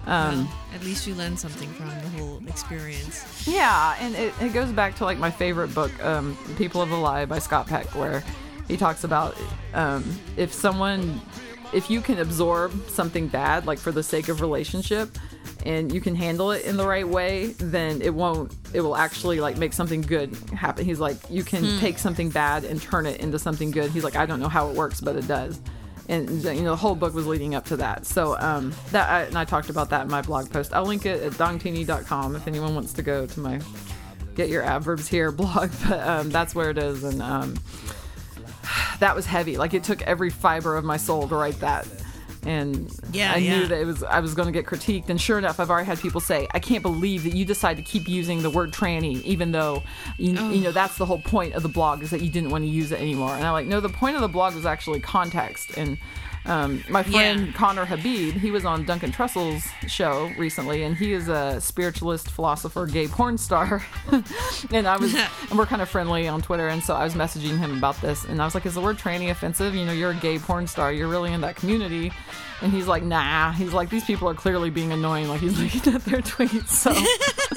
[0.07, 3.47] um, At least you learned something from the whole experience.
[3.47, 6.97] yeah, and it, it goes back to like my favorite book, um, People of the
[6.97, 8.23] Lie by Scott Peck, where
[8.69, 9.37] he talks about
[9.75, 10.05] um,
[10.37, 11.21] if someone,
[11.73, 15.17] if you can absorb something bad, like for the sake of relationship,
[15.67, 19.41] and you can handle it in the right way, then it won't, it will actually
[19.41, 20.85] like make something good happen.
[20.85, 23.91] He's like, you can take something bad and turn it into something good.
[23.91, 25.61] He's like, I don't know how it works, but it does.
[26.09, 28.07] And you know the whole book was leading up to that.
[28.07, 30.73] So um, that I, and I talked about that in my blog post.
[30.73, 33.61] I'll link it at dongtini.com if anyone wants to go to my
[34.37, 35.73] get your adverbs here blog.
[35.89, 37.57] But um, that's where it is, and um,
[39.01, 39.57] that was heavy.
[39.57, 41.89] Like it took every fiber of my soul to write that.
[42.47, 45.09] And Yeah, I knew that it was I was going to get critiqued.
[45.11, 47.83] And sure enough, I've already had people say, "I can't believe that you decide to
[47.83, 49.83] keep using the word tranny, even though
[50.17, 50.51] you, Oh.
[50.51, 52.69] you know that's the whole point of the blog is that you didn't want to
[52.71, 55.77] use it anymore." And I'm like, "No, the point of the blog was actually context."
[55.77, 55.99] And
[56.47, 57.53] um, my friend Yeah.
[57.53, 62.87] Conner Habib, he was on Duncan Trussell's show recently, and he is a spiritualist, philosopher,
[62.87, 63.85] gay porn star.
[64.71, 65.15] and I was,
[65.51, 68.25] and we're kind of friendly on Twitter, and so I was messaging him about this,
[68.25, 69.75] and I was like, "Is the word tranny offensive?
[69.75, 70.93] You know, you're a gay porn star.
[70.93, 72.13] You're really in that community."
[72.63, 75.95] And he's like, "Nah." He's like, "These people are clearly being annoying." Like he's looking
[75.95, 76.93] at their tweets, so.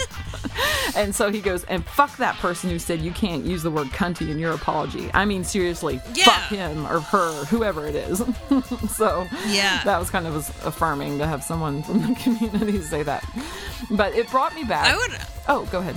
[0.95, 3.88] And so he goes, and fuck that person who said you can't use the word
[3.88, 5.10] cunty in your apology.
[5.13, 6.26] I mean, seriously, Yeah.
[6.26, 8.17] fuck him or her, whoever it is.
[8.95, 9.82] so Yeah.
[9.86, 13.24] that was kind of affirming to have someone from the community say that.
[13.91, 14.88] But it brought me back.
[14.93, 15.12] I would.
[15.48, 15.95] Oh, go ahead.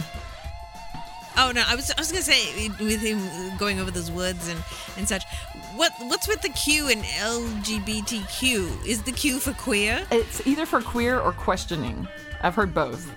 [1.39, 3.19] Oh no, I was I was gonna say with him
[3.57, 4.63] going over those words and
[4.99, 5.25] and such.
[5.77, 8.87] What what's with the Q in LGBTQ?
[8.87, 10.05] Is the Q for queer?
[10.11, 12.07] It's either for queer or questioning.
[12.43, 13.11] I've heard both.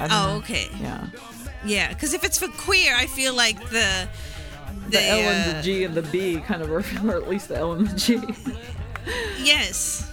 [0.00, 0.36] I don't Oh, know.
[0.38, 0.68] okay.
[0.80, 1.06] Yeah.
[1.64, 4.08] Yeah, because if it's for queer, I feel like the
[4.86, 6.70] the, The L and uh, the G and the B kind of,
[7.04, 8.20] or at least the L and the G.
[9.42, 10.10] Yes.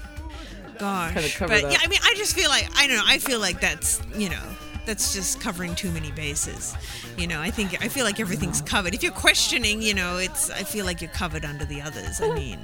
[0.78, 1.14] Gosh.
[1.14, 1.72] Kinda cover but that.
[1.72, 3.04] yeah, I mean, I just feel like I don't know.
[3.06, 4.44] I feel like that's you know
[4.86, 6.76] that's just covering too many bases.
[7.18, 8.94] You know, I think I feel like everything's covered.
[8.94, 12.22] If you're questioning, you know, it's I feel like you're covered under the others.
[12.22, 12.60] I mean.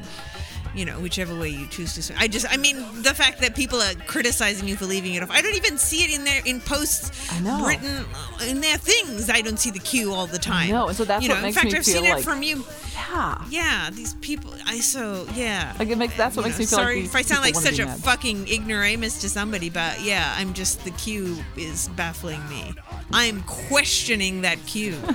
[0.76, 2.02] You know, whichever way you choose to.
[2.02, 2.16] say.
[2.18, 5.30] I just, I mean, the fact that people are criticizing you for leaving it off.
[5.30, 9.30] I don't even see it in their in posts written uh, in their things.
[9.30, 10.74] I don't see the Q all the time.
[10.74, 12.24] and so that's you what know, makes in fact, me I've feel seen like- it
[12.24, 12.66] from you.
[12.94, 13.46] Yeah.
[13.50, 14.52] Yeah, these people.
[14.66, 15.76] I so yeah.
[15.78, 17.42] Like it makes that's what You makes know, me feel sorry like if I sound
[17.44, 18.00] like such a mad.
[18.00, 18.48] fucking.
[18.48, 22.74] ignoramus to somebody, but yeah, I'm just the Q is baffling me.
[23.12, 24.96] I'm questioning that Q.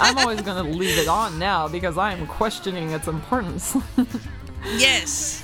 [0.00, 3.71] I'm always going to leave it on now because I am questioning its importance.
[4.76, 5.38] yes.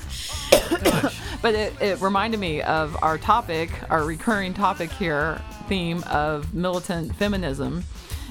[1.42, 7.14] but it, it reminded me of our topic, our recurring topic here, theme of militant
[7.16, 7.84] feminism.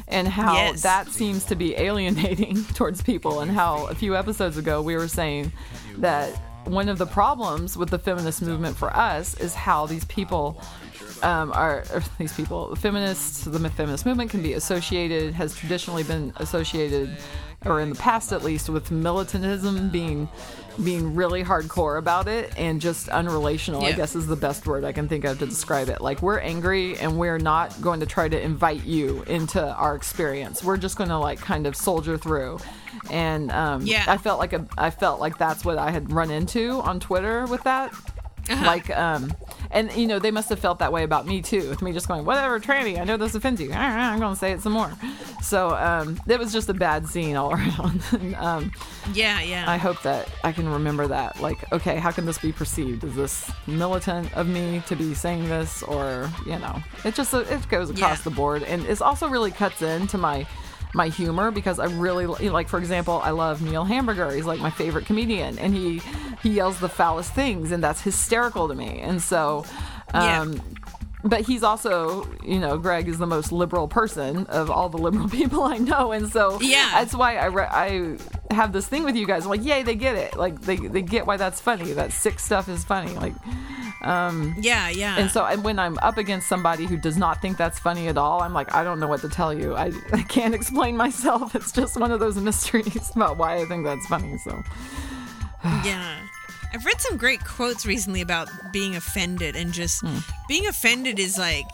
[0.09, 0.83] and how Yes.
[0.83, 5.07] that seems to be alienating towards people, and how a few episodes ago we were
[5.07, 5.51] saying
[5.97, 6.29] that
[6.65, 10.61] one of the problems with the feminist movement for us is how these people
[11.23, 11.83] um, are
[12.19, 17.17] these people feminists the feminist movement can be associated has traditionally been associated
[17.69, 20.27] or in the past at least with militantism being
[20.83, 24.91] being really hardcore about it and just unrelational i guess is the best word i
[24.91, 26.01] can think of to describe it.
[26.01, 30.63] Like we're angry and we're not going to try to invite you into our experience.
[30.63, 32.59] We're just going to like kind of soldier through.
[33.09, 34.03] And um, Yeah.
[34.07, 37.45] i felt like a, i felt like that's what i had run into on twitter
[37.47, 37.91] with that
[38.49, 38.65] Uh-huh.
[38.65, 39.33] like um
[39.71, 42.07] and you know they must have felt that way about me too with me just
[42.07, 44.91] going whatever tranny i know this offends you i'm gonna say it some more
[45.41, 48.71] so um it was just a bad scene all around And, um
[49.13, 49.65] Yeah, yeah.
[49.69, 53.15] i hope that i can remember that like okay how can this be perceived is
[53.15, 57.89] this militant of me to be saying this or you know it just it goes
[57.89, 58.23] across Yeah.
[58.23, 60.47] the board and it also really cuts into my
[60.93, 64.69] my humor because I really like for example I love Neil Hamburger he's like my
[64.69, 66.01] favorite comedian and he
[66.41, 69.65] he yells the foulest things and that's hysterical to me and so
[70.13, 70.41] Yeah.
[70.41, 70.61] Um,
[71.27, 75.29] but he's also you know Greg is the most liberal person of all the liberal
[75.39, 76.89] people I know and so Yeah.
[76.93, 78.17] that's why I re- I
[78.53, 81.01] have this thing with you guys I'm like yay they get it like they they
[81.01, 83.33] get why that's funny that sick stuff is funny like
[84.03, 85.17] um, yeah, yeah.
[85.17, 88.15] and so and when I'm up against somebody who does not think that's funny at
[88.17, 89.75] all, I'm like, I don't know what to tell you.
[89.75, 91.55] I, I can't explain myself.
[91.55, 94.37] It's just one of those mysteries about why I think that's funny.
[94.37, 94.51] So
[95.63, 96.19] Yeah.
[96.73, 100.17] I've read some great quotes recently about being offended and just Hmm.
[100.47, 101.65] being offended is like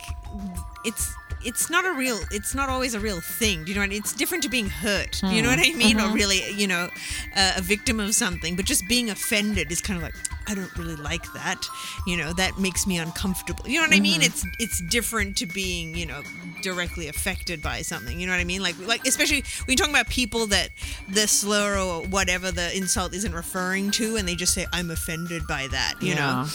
[0.84, 1.12] it's
[1.44, 3.64] it's not a real it's not always a real thing.
[3.64, 3.98] Do you know what I mean?
[3.98, 5.20] It's different to being hurt.
[5.20, 5.60] Do you know hmm.
[5.60, 5.98] what I mean?
[5.98, 6.14] Or mm-hmm.
[6.14, 6.88] really, you know,
[7.36, 8.56] uh, a victim of something.
[8.56, 10.14] But just being offended is kind of like
[10.46, 11.66] I don't really like that.
[12.06, 13.66] You know, that makes me uncomfortable.
[13.66, 14.20] You know what I mean?
[14.20, 14.22] Mm-hmm.
[14.22, 16.22] It's it's different to being, you know,
[16.62, 18.18] directly affected by something.
[18.18, 18.62] You know what I mean?
[18.62, 20.70] Like like especially when you're talking about people that
[21.08, 25.46] the slur or whatever the insult isn't referring to and they just say I'm offended
[25.46, 26.48] by that, you know Yeah.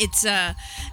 [0.00, 0.52] It's uh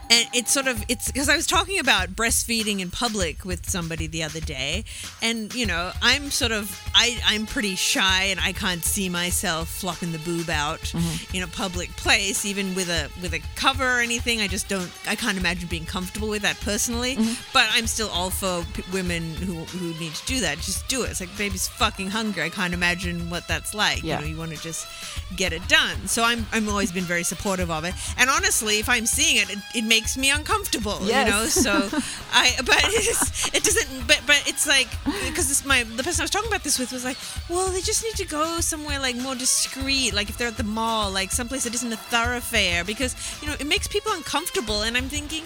[0.10, 4.08] and it's sort of it's because i was talking about breastfeeding in public with somebody
[4.08, 4.84] the other day
[5.22, 9.68] and you know i'm sort of i i'm pretty shy and i can't see myself
[9.70, 10.94] flopping the boob out
[11.34, 14.42] in a public place even with a with a cover or anything.
[14.42, 17.16] I just don't i can't imagine being comfortable with that personally
[17.54, 20.58] but i'm still all for p- women who who need to do that.
[20.60, 21.12] Just do it.
[21.12, 22.44] It's like baby's fucking hungry.
[22.44, 24.04] I can't imagine what that's like.
[24.04, 24.16] Yeah.
[24.20, 24.88] you know you want to just
[25.36, 26.08] get it done.
[26.08, 27.94] So i'm i'm always been very supportive of it.
[28.18, 31.16] And honestly if i'm seeing it it, it makes me uncomfortable Yes.
[31.16, 31.74] you know so
[32.34, 34.88] i but it's, it doesn't but but it's like
[35.28, 37.18] because this my the person i was talking about this with was like
[37.50, 40.64] well they just need to go somewhere like more discreet like if they're at the
[40.80, 44.96] mall like someplace that isn't a thoroughfare because you know it makes people uncomfortable and
[44.98, 45.44] i'm thinking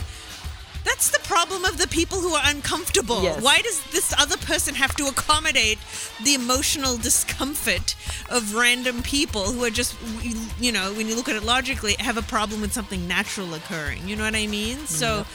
[0.90, 3.22] that's the problem of the people who are uncomfortable.
[3.24, 3.42] Yes.
[3.42, 5.78] Why does this other person have to accommodate
[6.24, 7.96] the emotional discomfort
[8.30, 9.96] of random people who are just,
[10.60, 14.08] you know, when you look at it logically, have a problem with something natural occurring?
[14.08, 14.86] You know what I mean?
[14.88, 15.26] So,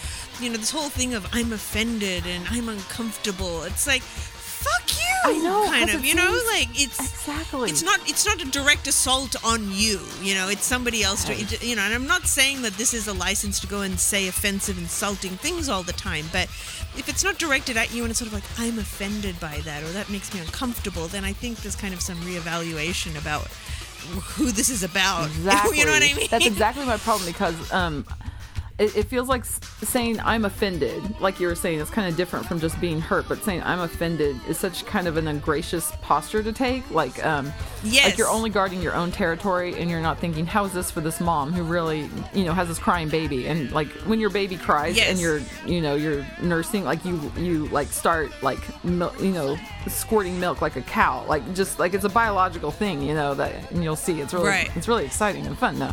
[0.40, 4.93] you know, this whole thing of I'm offended and I'm uncomfortable, it's like, fuck you.
[5.24, 6.98] I know, Kind of, you know, like it's.
[7.00, 7.70] exactly.
[7.70, 8.00] It's not.
[8.08, 10.00] It's not a direct assault on you.
[10.22, 11.24] You know, it's somebody else.
[11.24, 13.98] To, you know, and I'm not saying that this is a license to go and
[13.98, 16.26] say offensive, insulting things all the time.
[16.32, 16.44] But
[16.96, 19.82] if it's not directed at you and it's sort of like I'm offended by that
[19.82, 23.48] or that makes me uncomfortable, then I think there's kind of some reevaluation about
[24.36, 25.26] who this is about.
[25.26, 25.78] Exactly.
[25.78, 26.28] you know what I mean?
[26.30, 28.04] That's exactly my problem because um,
[28.78, 32.44] it, it feels like saying I'm offended, like you were saying, it's kind of different
[32.46, 33.26] from just being hurt.
[33.28, 36.88] But saying I'm offended is such kind of an ungracious posture to take.
[36.90, 37.52] Like, um,
[37.84, 38.06] Yes.
[38.06, 41.00] like you're only guarding your own territory, and you're not thinking, how is this for
[41.02, 43.46] this mom who really, you know, has this crying baby?
[43.46, 45.10] And like when your baby cries Yes.
[45.10, 49.56] and you're, you know, you're nursing, like you, you like start like, mil- you know,
[49.86, 53.70] squirting milk like a cow, like just like it's a biological thing, you know, that
[53.70, 54.76] and you'll see it's really, Right.
[54.76, 55.78] it's really exciting and fun.
[55.78, 55.92] No,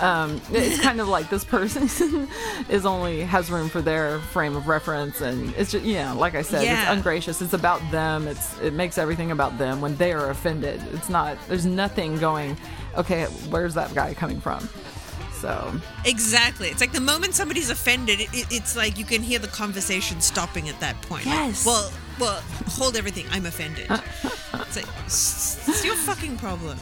[0.00, 1.88] um, it's kind of like this person
[2.68, 6.42] is only has room for their frame of reference, and it's just yeah, like I
[6.42, 6.82] said, Yeah.
[6.82, 7.40] it's ungracious.
[7.42, 8.26] It's about them.
[8.28, 10.80] It's it makes everything about them when they are offended.
[10.92, 11.36] It's not.
[11.48, 12.56] There's nothing going.
[12.96, 14.68] Okay, where's that guy coming from?
[15.40, 15.72] So
[16.04, 16.68] Exactly.
[16.68, 20.20] It's like the moment somebody's offended, it, it, it's like you can hear the conversation
[20.20, 21.24] stopping at that point.
[21.24, 21.64] Like, Yes.
[21.64, 23.26] well, well, hold everything.
[23.30, 23.86] I'm offended.
[23.90, 26.78] it's like it's your fucking problem,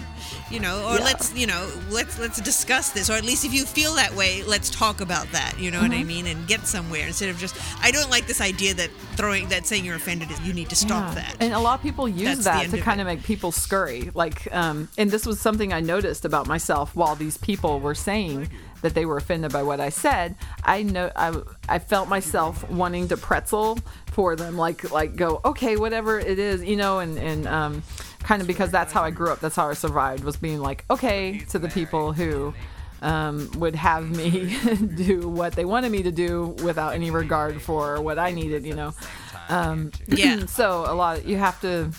[0.50, 0.84] you know.
[0.88, 1.04] Or Yeah.
[1.04, 3.08] let's, you know, let's let's discuss this.
[3.08, 5.58] Or at least if you feel that way, let's talk about that.
[5.58, 6.00] You know what Mm-hmm.
[6.00, 6.26] I mean?
[6.26, 7.56] And get somewhere instead of just.
[7.82, 10.76] I don't like this idea that throwing that saying you're offended is you need to
[10.76, 11.22] stop Yeah.
[11.22, 11.36] that.
[11.40, 13.02] And a lot of people use That's that to of kind it.
[13.02, 14.10] of make people scurry.
[14.14, 18.48] Like, um, and this was something I noticed about myself while these people were saying
[18.82, 23.08] that they were offended by what I said, I know I, I felt myself wanting
[23.08, 23.78] to pretzel
[24.12, 27.82] for them, like like go okay, whatever it is, you know, and and um,
[28.20, 29.40] kind of because that's how I grew up.
[29.40, 32.54] That's how I survived was being like okay to the people who
[33.02, 34.56] um, would have me
[34.96, 38.74] do what they wanted me to do without any regard for what I needed, you
[38.74, 38.92] know.
[39.48, 40.46] Um, Yeah.
[40.46, 41.90] so a lot you have to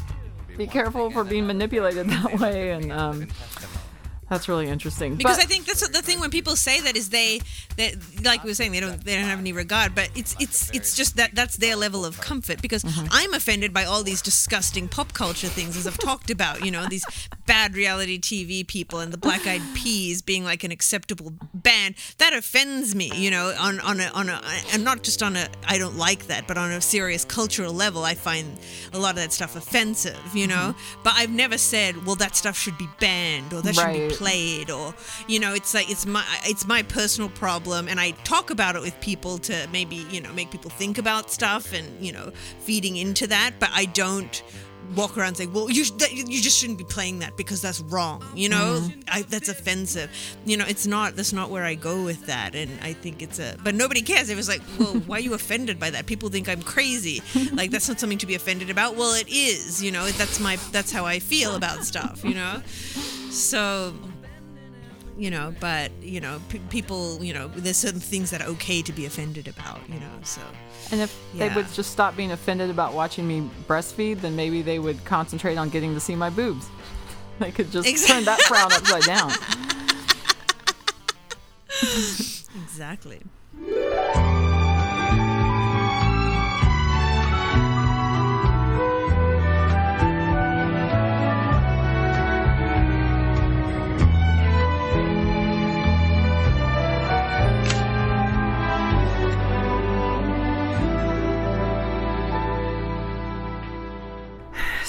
[0.57, 3.27] be careful for being manipulated that way, and um,
[4.29, 5.15] that's really interesting.
[5.15, 7.41] because But- I think that's what the thing when people say that is they
[7.77, 10.69] that like we were saying they don't they don't have any regard but it's it's
[10.73, 13.07] it's just that that's their level of comfort because Mm-hmm.
[13.11, 16.85] I'm offended by all these disgusting pop culture things as I've talked about you know
[16.87, 17.05] these
[17.45, 22.33] bad reality TV people and the Black Eyed Peas being like an acceptable band that
[22.33, 24.41] offends me you know on on a on a
[24.73, 28.03] and not just on a I don't like that but on a serious cultural level
[28.03, 28.57] I find
[28.93, 31.01] a lot of that stuff offensive you know Mm-hmm.
[31.03, 34.11] but I've never said well that stuff should be banned or that should be Right.
[34.19, 34.93] Played or
[35.27, 38.81] you know it's like it's my it's my personal problem and i talk about it
[38.81, 42.29] with people to maybe you know make people think about stuff and you know
[42.59, 44.43] feeding into that but i don't
[44.95, 48.23] walk around saying well you that, you just shouldn't be playing that because that's wrong
[48.35, 48.81] you know?
[48.81, 48.99] Mm-hmm.
[49.07, 50.09] I, that's offensive.
[50.45, 53.39] You know it's not that's not where i go with that and i think it's
[53.39, 54.29] a but nobody cares.
[54.29, 56.05] It was like well why are you offended by that?
[56.05, 57.21] People think i'm crazy.
[57.53, 58.95] Like that's not something to be offended about.
[58.95, 60.05] Well it is you know?
[60.07, 62.61] That's my that's how i feel about stuff you know?
[63.29, 63.93] So
[65.19, 68.81] you know but you know p- people you know there's certain things that are okay
[68.81, 70.41] to be offended about you know so
[70.91, 74.79] And if they would just stop being offended about watching me breastfeed, then maybe they
[74.79, 76.67] would concentrate on getting to see my boobs.
[77.39, 79.31] They could just Exact- turn that frown upside down.
[82.63, 83.21] exactly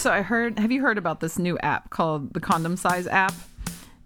[0.00, 0.58] So I heard.
[0.58, 3.34] Have you heard about this new app called the Condom Size app?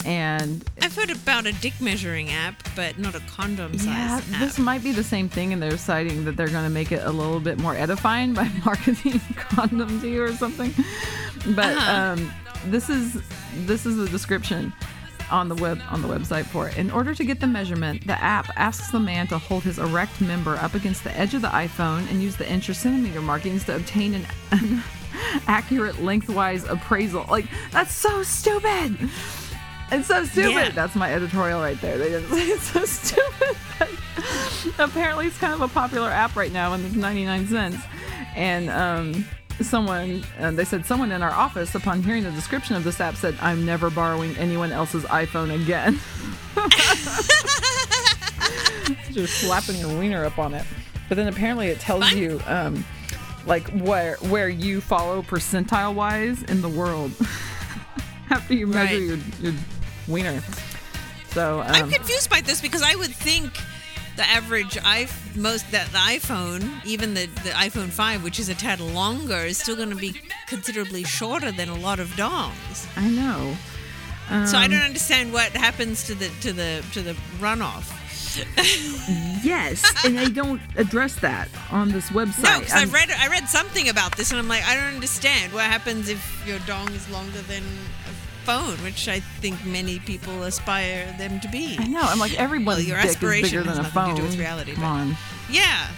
[0.05, 4.39] And i've heard about a dick measuring app but not a condom size yeah, app
[4.39, 7.03] this might be the same thing, and they're citing that they're going to make it
[7.05, 10.75] a little bit more edifying by marketing condom to you or something.
[11.55, 11.93] But Uh-huh.
[12.19, 12.33] um,
[12.67, 13.17] this is
[13.65, 14.75] this is the description
[15.31, 16.77] on the web on the website for it.
[16.77, 20.21] In order to get the measurement, the app asks the man to hold his erect
[20.21, 23.65] member up against the edge of the iPhone and use the inch or centimeter markings
[23.65, 24.83] to obtain an, an
[25.47, 27.27] accurate lengthwise appraisal.
[27.29, 28.97] Like that's so stupid.
[29.93, 30.51] It's so stupid.
[30.51, 30.71] Yeah.
[30.71, 31.99] That's my editorial right there.
[31.99, 33.57] They didn't say it's so stupid.
[34.79, 37.77] Apparently, it's kind of a popular app right now, and it's 99 cents.
[38.35, 39.25] And um,
[39.61, 43.17] someone, uh, they said someone in our office, upon hearing the description of this app,
[43.17, 45.99] said, "I'm never borrowing anyone else's iPhone again."
[49.13, 50.65] Just slapping your wiener up on it.
[51.09, 52.19] But then apparently, it tells Fine.
[52.19, 52.41] you.
[52.47, 52.85] Um,
[53.47, 57.13] like where where you follow percentile wise in the world
[58.31, 59.03] after you measure Right.
[59.03, 59.55] your, your
[60.09, 60.43] wiener.
[61.31, 63.53] So um, i'm confused by this because i would think
[64.17, 68.55] the average i most that the iphone even the, the iphone 5 which is a
[68.55, 70.15] tad longer is still going to be
[70.47, 73.57] considerably shorter than a lot of dongs I know.
[74.47, 77.91] so Um, i don't understand what happens to the to the to the runoff
[79.45, 82.45] Yes, and they don't address that on this website.
[82.45, 85.53] No, because I read I read something about this, and I'm like, I don't understand
[85.53, 90.45] what happens if your dong is longer than a phone, which I think many people
[90.45, 91.77] aspire them to be.
[91.79, 92.01] I know.
[92.03, 94.17] I'm like everyone's Well, your dick is aspiration bigger has than a nothing to phone.
[94.17, 95.17] do with reality, Come but- on.
[95.51, 95.89] Yeah,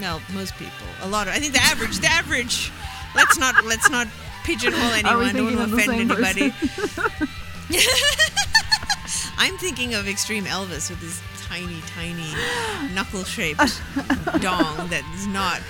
[0.00, 0.72] no, most people,
[1.02, 1.34] a lot of.
[1.34, 2.72] I think the average, the average.
[3.14, 4.08] Let's not let's not
[4.42, 5.34] pigeonhole anyone.
[5.36, 6.52] Don't want to offend anybody.
[9.38, 12.32] I'm thinking of Extreme Elvis with his tiny, tiny
[12.94, 13.58] knuckle-shaped
[14.40, 15.60] dong that is not.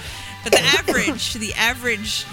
[0.42, 2.24] But the average, the average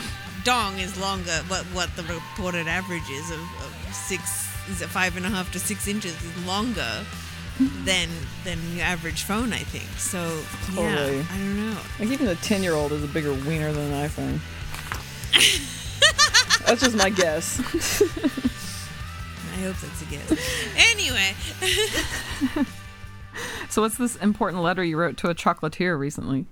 [0.44, 1.44] dong is longer.
[1.48, 5.52] What what the reported average is of, of six, is it five and a half
[5.54, 7.06] to six inches is longer
[7.84, 8.10] than
[8.44, 9.54] than your average phone.
[9.54, 10.42] I think so.
[10.74, 11.18] Totally.
[11.18, 11.78] Yeah, I don't know.
[12.00, 14.40] Like even a ten year old is a bigger wiener than an iPhone.
[16.66, 17.60] That's just my guess.
[19.56, 20.32] I hope that's a guess.
[20.76, 21.34] Anyway,
[23.76, 26.46] So what's this important letter you wrote to a chocolatier recently?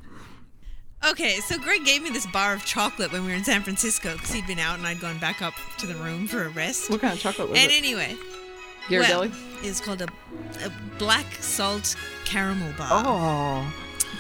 [1.10, 1.36] okay.
[1.38, 4.34] So Greg gave me this bar of chocolate when we were in San Francisco because
[4.34, 6.90] he'd been out and I'd gone back up to the room for a rest.
[6.90, 7.76] What kind of chocolate was And it?
[7.78, 8.18] And anyway,
[8.90, 9.30] Ghirardelli?
[9.30, 10.10] well, it's called a,
[10.66, 11.96] a black salt
[12.26, 12.90] caramel bar.
[12.92, 13.74] oh.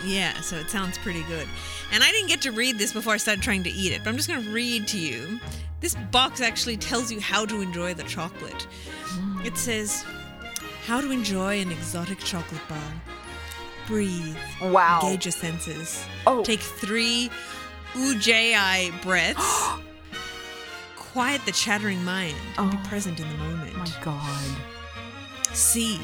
[0.05, 1.49] Yeah, so it sounds pretty good.
[1.91, 4.11] And I didn't get to read this before I started trying to eat it, but
[4.11, 5.41] I'm just going to read to you.
[5.81, 8.65] This box actually tells you how to enjoy the chocolate.
[9.43, 10.05] It says,
[10.85, 12.77] How to enjoy an exotic chocolate bar.
[13.87, 14.37] Breathe.
[14.61, 15.01] Wow.
[15.03, 16.05] Engage your senses.
[16.27, 16.43] Oh.
[16.43, 17.29] Take three
[17.93, 19.67] ujjayi breaths.
[20.97, 22.87] Quiet the chattering mind and be Oh.
[22.87, 23.75] present in the moment.
[23.77, 24.49] My God.
[25.53, 25.99] C.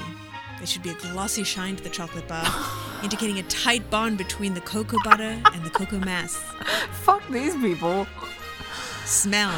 [0.60, 2.46] There should be a glossy shine to the chocolate bar,
[3.04, 6.36] indicating a tight bond between the cocoa butter and the cocoa mass.
[6.92, 8.06] Fuck these people.
[9.06, 9.58] Smell.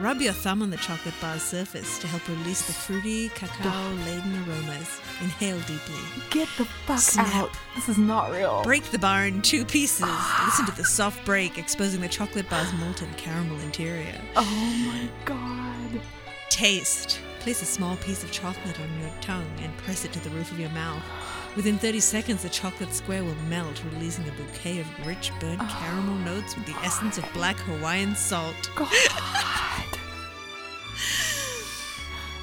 [0.00, 4.32] Rub your thumb on the chocolate bar's surface to help release the fruity, cacao laden
[4.48, 4.98] aromas.
[5.20, 6.00] Inhale deeply.
[6.30, 7.34] Get the fuck Snap.
[7.34, 7.50] out.
[7.74, 8.62] This is not real.
[8.62, 10.06] Break the bar in two pieces.
[10.08, 10.44] Ah.
[10.46, 14.18] Listen to the soft break, exposing the chocolate bar's molten caramel interior.
[14.36, 16.00] Oh my God.
[16.48, 17.20] Taste.
[17.40, 20.50] Place a small piece of chocolate on your tongue and press it to the roof
[20.50, 21.02] of your mouth.
[21.56, 25.84] Within 30 seconds, the chocolate square will melt, releasing a bouquet of rich burnt ah.
[25.84, 28.54] caramel notes with the essence of black Hawaiian salt.
[28.76, 28.88] God.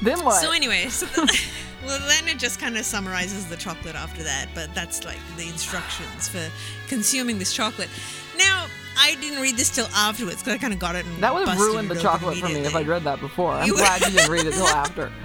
[0.02, 0.42] then what?
[0.42, 1.42] So anyway, so the,
[1.86, 5.48] well then it just kind of summarizes the chocolate after that, but that's like the
[5.48, 6.46] instructions for
[6.90, 7.90] consuming this chocolate.
[8.38, 8.68] Now
[9.00, 11.06] I didn't read this till afterwards because I kind of got it.
[11.06, 12.76] And that would have ruined the chocolate for me if.
[12.76, 13.54] I'd read that before.
[13.54, 15.12] I'm You- glad you didn't read it till after.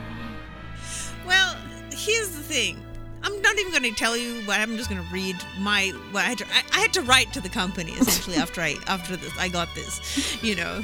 [1.25, 1.57] Well,
[1.93, 2.83] here's the thing.
[3.23, 6.25] I'm not even going to tell you what I'm just going to read my what
[6.25, 9.17] I had to I, I had to write to the company essentially after I after
[9.17, 10.83] this I got this, you know.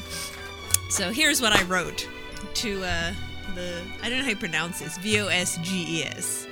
[0.90, 2.08] So here's what I wrote
[2.54, 3.12] to uh,
[3.54, 6.46] the I don't know how you pronounce this V O S G E S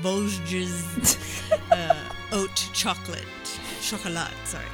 [0.00, 0.82] Vosges
[1.70, 1.94] uh,
[2.32, 3.26] oat chocolate
[3.80, 4.32] chocolat.
[4.44, 4.64] Sorry.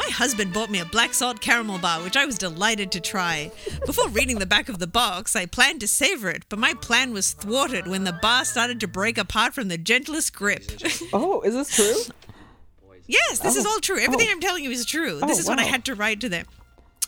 [0.00, 3.52] My husband bought me a black salt caramel bar, which I was delighted to try.
[3.84, 7.12] Before reading the back of the box, I planned to savor it, but my plan
[7.12, 10.64] was thwarted when the bar started to break apart from the gentlest grip.
[11.12, 12.00] Oh, is this true?
[13.06, 13.70] yes, this is Oh.
[13.72, 13.98] all true.
[14.00, 14.32] Everything Oh.
[14.32, 15.18] I'm telling you is true.
[15.22, 16.46] Oh, This is what I had to write to them.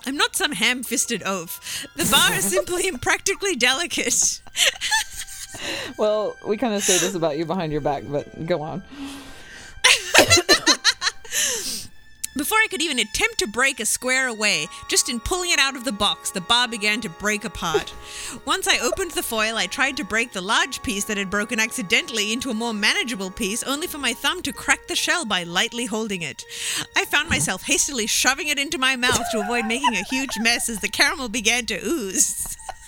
[0.04, 1.86] I'm not some ham fisted oaf.
[1.96, 4.42] The bar is simply impractically delicate.
[5.98, 8.82] Well, we kind of say this about you behind your back, but go on.
[12.34, 15.76] Before I could even attempt to break a square away, just in pulling it out
[15.76, 17.92] of the box, the bar began to break apart.
[18.46, 21.60] Once I opened the foil, I tried to break the large piece that had broken
[21.60, 25.42] accidentally into a more manageable piece, only for my thumb to crack the shell by
[25.42, 26.44] lightly holding it.
[26.96, 30.70] I found myself hastily shoving it into my mouth to avoid making a huge mess
[30.70, 32.56] as the caramel began to ooze.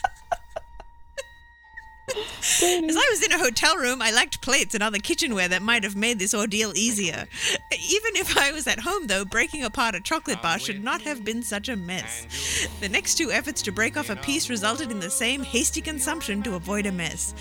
[2.17, 5.83] As I was in a hotel room, I lacked plates and other kitchenware that might
[5.83, 7.27] have made this ordeal easier.
[7.73, 11.25] Even if I was at home, though, breaking apart a chocolate bar should not have
[11.25, 12.69] been such a mess.
[12.81, 16.43] The next two efforts to break off a piece resulted in the same hasty consumption
[16.43, 17.35] to avoid a mess.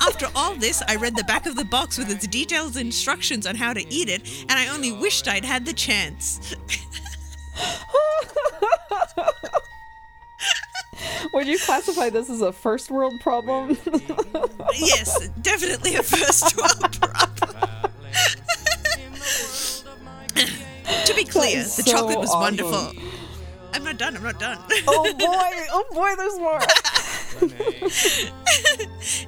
[0.00, 3.56] After all this, I read the back of the box with its detailed instructions on
[3.56, 6.54] how to eat it, and I only wished I'd had the chance.
[11.34, 13.70] Would you classify this as a first world problem?
[14.74, 17.92] yes, definitely a first world problem.
[21.04, 22.40] to be clear, the so chocolate was awesome.
[22.40, 22.92] wonderful.
[23.72, 24.16] I'm not done.
[24.16, 24.58] I'm not done.
[24.88, 25.66] oh boy!
[25.70, 26.14] Oh boy!
[26.16, 26.60] There's more.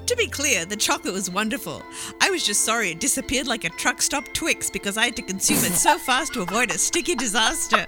[0.07, 1.83] to be clear, the chocolate was wonderful.
[2.20, 5.22] I was just sorry it disappeared like a truck stop Twix because I had to
[5.22, 7.87] consume it so fast to avoid a sticky disaster.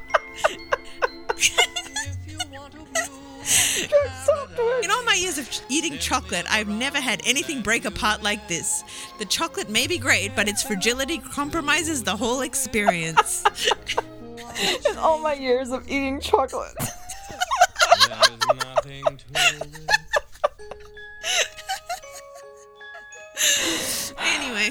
[4.83, 8.85] In all my years of eating chocolate, I've never had anything break apart like this.
[9.19, 13.45] The chocolate may be great, but its fragility compromises the whole experience.
[14.89, 16.77] In all my years of eating chocolate.
[24.19, 24.71] anyway,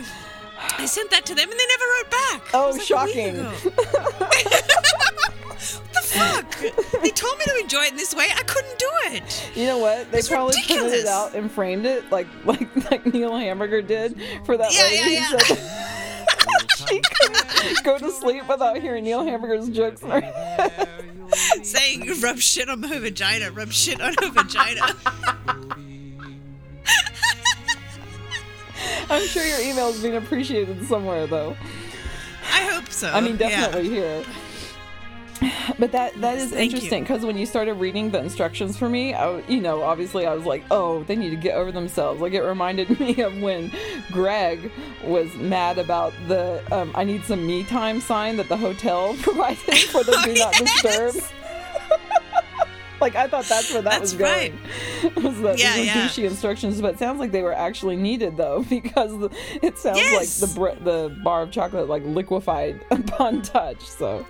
[0.77, 2.41] I sent that to them and they never wrote back.
[2.53, 3.35] Oh, like shocking.
[5.53, 7.01] what the fuck?
[7.01, 8.27] They told me to enjoy it in this way.
[8.35, 9.51] I couldn't do it.
[9.55, 10.11] You know what?
[10.11, 14.19] They It's probably printed it out and framed it like like like Neil Hamburger did
[14.45, 15.37] for that Yeah, lady yeah, yeah.
[15.37, 15.57] said
[16.89, 20.89] she couldn't go to sleep without hearing Neil Hamburger's jokes in her head.
[21.63, 24.95] Saying rub shit on my vagina, rub shit on her vagina.
[29.09, 31.55] I'm sure your email is being appreciated somewhere though.
[32.51, 33.09] I hope so.
[33.09, 33.49] I mean, yeah.
[33.49, 34.23] definitely here.
[35.79, 39.13] But that that is Thank interesting because when you started reading the instructions for me,
[39.13, 42.21] I, you know, obviously I was like, oh, they need to get over themselves.
[42.21, 43.71] Like it reminded me of when
[44.11, 44.71] Greg
[45.03, 49.57] was mad about the um, "I need some me time" sign that the hotel provided
[49.89, 50.81] for the Oh, "Do not yes.
[50.81, 51.23] disturb."
[53.01, 54.57] like I thought that's where that That's was going.
[55.17, 56.07] was that Yeah, were yeah.
[56.07, 56.79] douchey instructions?
[56.79, 59.29] But it sounds like they were actually needed though, because the,
[59.61, 60.41] it sounds Yes.
[60.41, 63.81] like the bre- the bar of chocolate like liquefied upon touch.
[63.85, 64.25] So.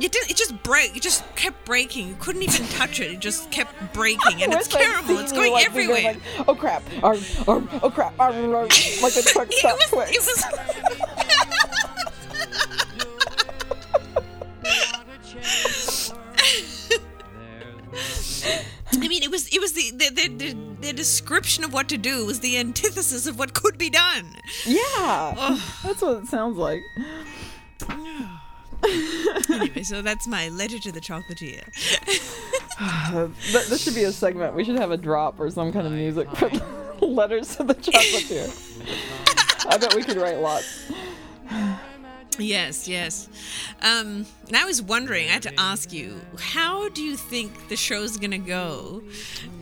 [0.00, 0.30] It did.
[0.30, 0.96] It just broke.
[0.96, 2.08] It just kept breaking.
[2.08, 3.10] You couldn't even touch it.
[3.12, 5.18] It just kept breaking, and it's terrible.
[5.18, 6.02] It's going like, everywhere.
[6.02, 6.82] like, oh crap!
[7.02, 7.16] Arr,
[7.48, 8.14] arr, oh crap!
[8.18, 8.62] Arr, arr,
[9.02, 9.90] like a truck it stop was.
[9.90, 10.10] quick.
[10.12, 10.44] It was.
[18.90, 20.56] I mean, it was it was the the, the the
[20.88, 24.36] the description of what to do was the antithesis of what could be done.
[24.64, 26.82] Yeah, that's what it sounds like.
[29.50, 31.64] Anyway, so that's my letter to the chocolatier.
[33.68, 34.54] This should be a segment.
[34.54, 36.48] We should have a drop or some kind of music for
[37.04, 39.66] letters to the chocolatier.
[39.68, 40.90] I bet we could write lots.
[42.38, 43.28] Yes, yes.
[43.82, 47.76] Um, and I was wondering, I had to ask you, how do you think the
[47.76, 49.02] show's gonna go?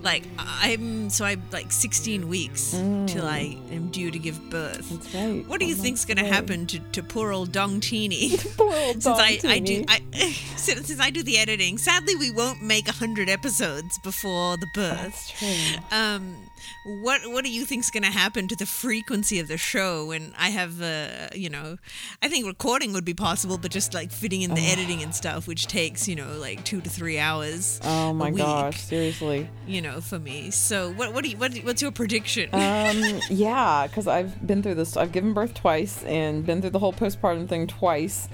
[0.03, 2.71] Like, I'm so I'm like 16 weeks
[3.07, 4.89] till I am due to give birth.
[4.91, 5.47] That's right.
[5.49, 6.33] What do you Oh, think's gonna right.
[6.33, 8.37] happen to, to poor old Dong Teeny?
[8.57, 10.01] Poor old since I, Dong I do I
[10.57, 11.79] since, since I do the editing.
[11.79, 15.01] Sadly, we won't make hundred episodes before the birth.
[15.03, 15.83] That's true.
[15.91, 16.37] Um,
[16.85, 20.51] what what do you think's gonna happen to the frequency of the show when I
[20.51, 21.79] have uh, you know,
[22.23, 25.47] I think recording would be possible, but just like fitting in the editing and stuff,
[25.47, 27.81] which takes you know like two to three hours.
[27.85, 29.49] Oh my a week, gosh, seriously.
[29.67, 30.51] You know, for me.
[30.51, 32.51] So what what do you, what what's your prediction?
[32.53, 34.97] Um, yeah, because I've been through this.
[34.97, 38.29] I've given birth twice and been through the whole postpartum thing twice,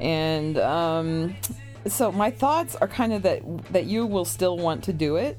[0.00, 1.36] and um,
[1.86, 5.38] so my thoughts are kind of that that you will still want to do it.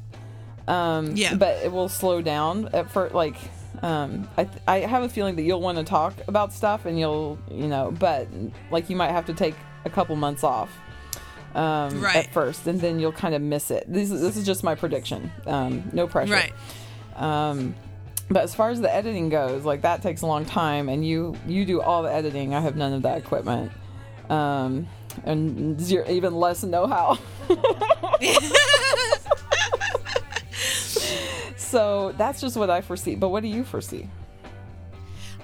[0.67, 1.35] Um, Yeah.
[1.35, 3.13] But it will slow down at first.
[3.13, 3.35] Like,
[3.81, 7.37] um, I I have a feeling that you'll want to talk about stuff and you'll
[7.51, 8.27] you know, but
[8.71, 9.55] like you might have to take
[9.85, 10.69] a couple months off.
[11.53, 12.17] Um, Right.
[12.17, 13.85] At first, and then you'll kind of miss it.
[13.87, 15.31] This is this is just my prediction.
[15.45, 16.33] Um, no pressure.
[16.33, 16.53] right.
[17.15, 17.75] Um,
[18.29, 21.35] but as far as the editing goes, like that takes a long time, and you
[21.47, 22.53] you do all the editing.
[22.55, 23.71] I have none of that equipment,
[24.29, 24.87] um,
[25.23, 27.19] and zero, even less know-how.
[31.75, 33.15] so that's just what I foresee.
[33.15, 34.07] But what do you foresee?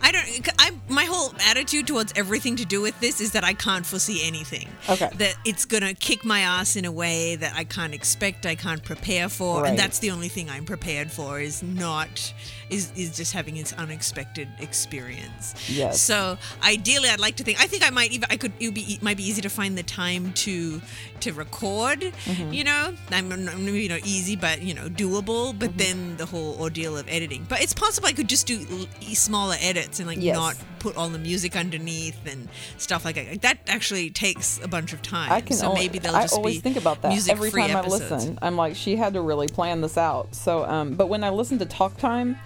[0.03, 0.49] I don't.
[0.59, 4.25] I my whole attitude towards everything to do with this is that I can't foresee
[4.27, 4.67] anything.
[4.89, 5.09] Okay.
[5.15, 8.45] That it's gonna kick my ass in a way that I can't expect.
[8.45, 9.69] I can't prepare for, Right.
[9.69, 11.39] and that's the only thing I'm prepared for.
[11.39, 12.33] Is not
[12.69, 15.53] is is just having this unexpected experience.
[15.69, 16.01] Yes.
[16.01, 17.61] So ideally, I'd like to think.
[17.61, 18.27] I think I might even.
[18.29, 18.53] I could.
[18.59, 18.81] It would be.
[18.93, 20.81] It might be easy to find the time to
[21.21, 21.99] to record.
[22.01, 22.51] Mm-hmm.
[22.53, 25.57] You know, I'm, I'm maybe not easy, but you know, doable.
[25.57, 25.77] But Mm-hmm.
[25.77, 27.45] then the whole ordeal of editing.
[27.47, 30.35] But it's possible I could just do l- smaller edits and like Yes.
[30.35, 33.27] not put all the music underneath and stuff like that.
[33.27, 35.31] Like, that actually takes a bunch of time.
[35.31, 35.55] I can.
[35.57, 38.11] so only, maybe they'll I just always be think about that every time episodes.
[38.11, 38.39] I listen.
[38.41, 40.33] I'm like, she had to really plan this out.
[40.35, 42.37] So, um, but when I listen to Talk Time,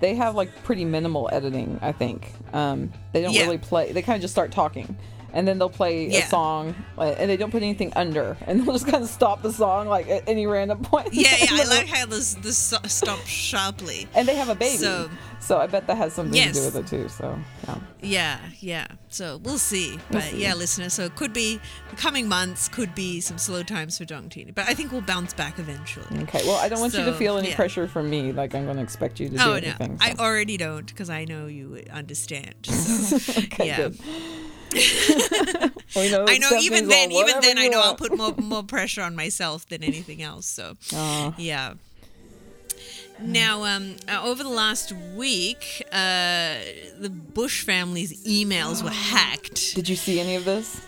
[0.00, 1.78] they have like pretty minimal editing.
[1.82, 3.42] I think um, they don't Yeah.
[3.42, 3.92] really play.
[3.92, 4.96] They kind of just start talking,
[5.34, 6.20] and then they'll play Yeah.
[6.20, 9.52] a song, and they don't put anything under, and they'll just kind of stop the
[9.52, 11.12] song like at any random point.
[11.12, 11.48] Yeah, yeah.
[11.50, 14.08] I like how this this so- stopped sharply.
[14.14, 15.10] And they have a baby, So-
[15.40, 17.06] so, I bet that has something to do with it too.
[17.10, 17.78] So, yeah.
[18.00, 18.86] Yeah, yeah.
[19.10, 19.98] So we'll see.
[20.10, 20.40] But see.
[20.42, 20.94] yeah, listeners.
[20.94, 21.60] So it could be
[21.90, 24.52] the coming months, could be some slow times for Dong Tini.
[24.52, 26.06] But I think we'll bounce back eventually.
[26.22, 26.40] Okay.
[26.46, 27.56] Well, I don't want you to feel any yeah.
[27.56, 28.32] pressure from me.
[28.32, 29.98] Like I'm going to expect you to do Oh no, anything.
[30.00, 32.54] I already don't because I know you understand.
[32.64, 33.76] So, okay, yeah.
[33.76, 33.98] good.
[35.96, 39.02] We know I know even then, even then, I know I'll put more more pressure
[39.02, 40.46] on myself than anything else.
[40.46, 40.76] So
[41.38, 41.74] yeah.
[43.20, 46.56] Now, um, uh, over the last week, uh,
[46.98, 49.76] the Bush family's emails were hacked.
[49.76, 50.80] Did you see any of this?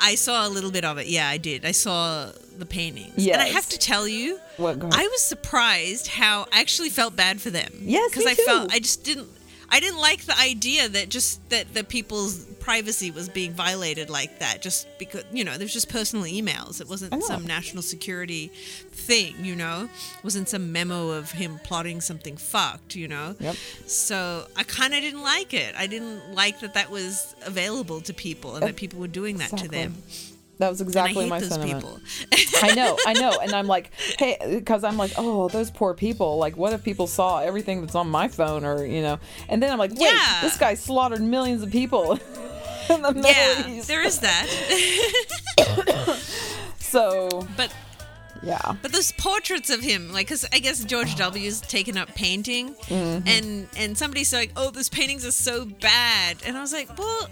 [0.00, 1.06] I saw a little bit of it.
[1.06, 1.64] Yeah, I did.
[1.64, 3.24] I saw the paintings.
[3.24, 4.78] And I have to tell you, What.
[4.82, 7.72] I was surprised how I actually felt bad for them.
[7.80, 8.72] Yes, because I felt.
[8.72, 9.28] I just didn't.
[9.72, 14.38] I didn't like the idea that just that the people's privacy was being violated like
[14.40, 14.60] that.
[14.60, 16.80] Just because you know, there's just personal emails.
[16.82, 19.34] It wasn't some national security thing.
[19.42, 22.94] You know, it wasn't some memo of him plotting something fucked.
[22.94, 23.34] You know.
[23.40, 23.56] Yep.
[23.86, 25.74] So I kind of didn't like it.
[25.74, 29.56] I didn't like that that was available to people and that people were doing that
[29.56, 29.96] to them.
[30.62, 31.80] That was exactly my sentiment.
[31.82, 32.00] people.
[32.62, 36.38] I know, I know, and I'm like, hey, because I'm like, oh, those poor people.
[36.38, 39.18] Like, what if people saw everything that's on my phone, or you know?
[39.48, 40.38] And then I'm like, wait, Yeah.
[40.40, 42.12] this guy slaughtered millions of people
[42.90, 43.88] in the Middle yeah, East.
[43.88, 44.46] there is that.
[46.78, 47.74] So but
[48.42, 52.74] yeah, but those portraits of him, like, cause I guess George W.'s taken up painting,
[52.74, 53.26] Mm-hmm.
[53.28, 57.28] and and somebody's like, oh, those paintings are so bad, and I was like, well.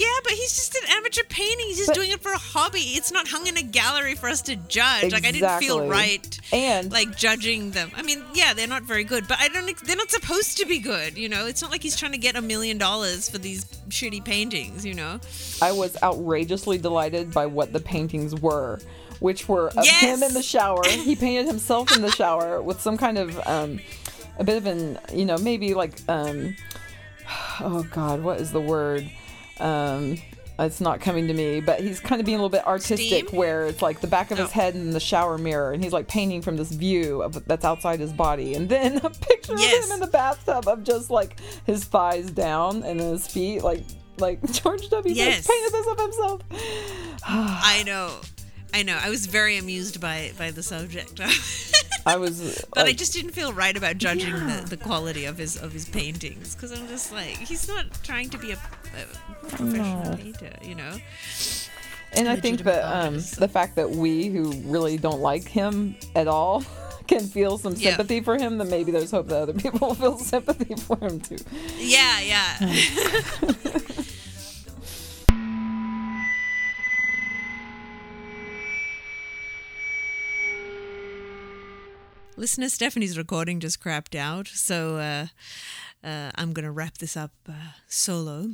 [0.00, 1.66] Yeah, but he's just an amateur painting.
[1.66, 2.80] He's just But- doing it for a hobby.
[2.96, 5.12] It's not hung in a gallery for us to judge.
[5.12, 7.92] Like I didn't feel right, And- like judging them.
[7.94, 9.66] I mean, yeah, they're not very good, but I don't.
[9.84, 11.18] They're not supposed to be good.
[11.18, 14.24] You know, it's not like he's trying to get a million dollars for these shitty
[14.24, 14.86] paintings.
[14.86, 15.20] You know.
[15.60, 18.80] I was outrageously delighted by what the paintings were,
[19.18, 20.00] which were of Yes!
[20.00, 20.80] him in the shower.
[20.88, 23.80] He painted himself in the shower with some kind of um,
[24.38, 26.56] a bit of an, you know, maybe like um,
[27.60, 29.10] oh god, what is the word?
[29.60, 30.16] Um,
[30.58, 33.38] it's not coming to me, but he's kind of being a little bit artistic, Steam?
[33.38, 34.50] where it's like the back of his Oh.
[34.52, 37.98] head in the shower mirror, and he's like painting from this view of that's outside
[37.98, 39.84] his body, and then a picture Yes.
[39.84, 43.84] of him in the bathtub of just like his thighs down and his feet, like
[44.18, 45.14] like George W.
[45.14, 45.46] Yes.
[45.46, 46.42] painted this of himself.
[47.24, 48.20] I know.
[48.74, 48.98] I know.
[49.02, 51.20] I was very amused by by the subject.
[52.06, 55.56] I was, But I just didn't feel right about judging the, the quality of his
[55.56, 58.58] of his paintings because I'm just like he's not trying to be a,
[58.94, 60.96] a professional painter, you know.
[62.12, 66.28] and I think that um, the fact that we who really don't like him at
[66.28, 66.62] all
[67.06, 67.90] can feel some Yeah.
[67.90, 71.20] sympathy for him, then maybe there's hope that other people will feel sympathy for him
[71.20, 71.38] too.
[71.78, 72.74] Yeah, yeah.
[82.36, 85.26] Listener Stephanie's recording just crapped out, so uh,
[86.06, 87.52] uh, I'm going to wrap this up uh,
[87.86, 88.50] solo.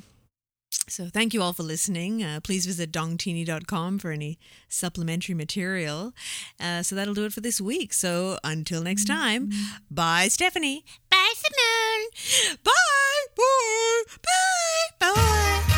[0.88, 2.22] So thank you all for listening.
[2.22, 4.38] Uh, please visit dongtini.com for any
[4.68, 6.12] supplementary material.
[6.60, 7.92] Uh, so that'll do it for this week.
[7.92, 9.50] So until next time,
[9.90, 10.84] bye, Stephanie.
[11.10, 12.58] Bye, Simone.
[12.62, 12.72] Bye.
[13.36, 14.02] Bye.
[15.00, 15.12] Bye.
[15.14, 15.72] Bye.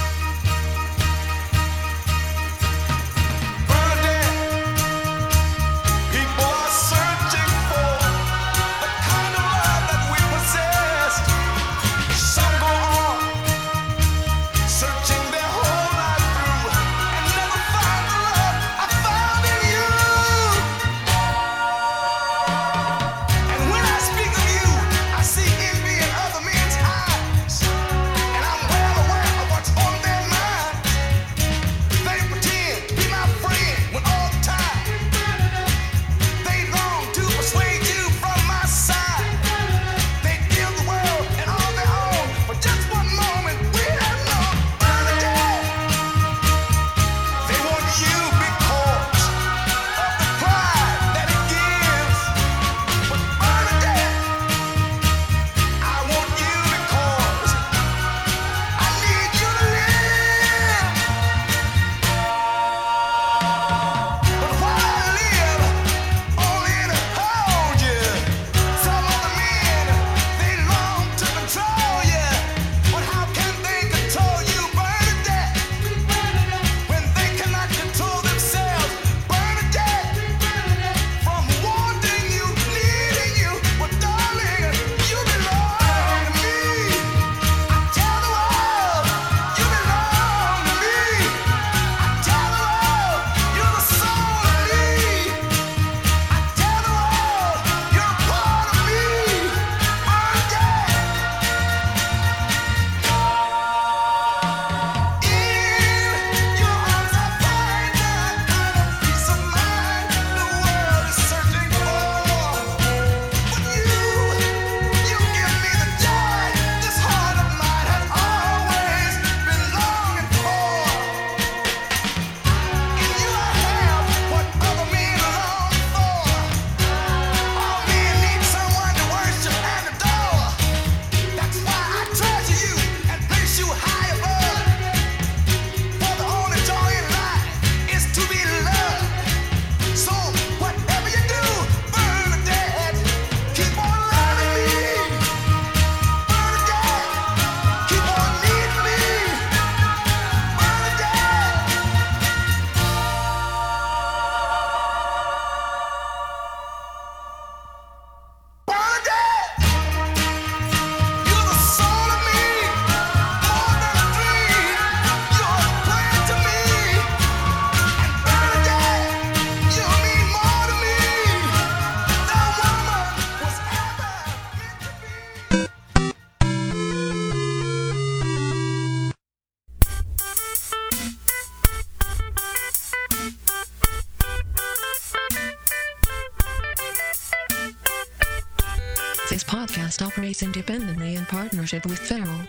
[191.78, 192.00] Partnership with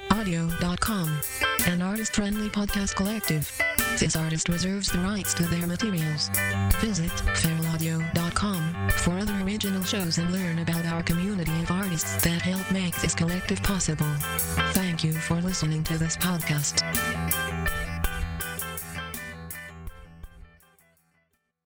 [0.10, 1.22] feralaudio.com.
[1.68, 3.52] an artist friendly podcast collective.
[3.98, 6.30] This artist reserves the rights to their materials.
[6.80, 12.72] Visit feralaudio.com for other original shows and learn about our community of artists that help
[12.72, 14.08] make this collective possible.
[14.74, 16.84] Thank you for listening to this podcast.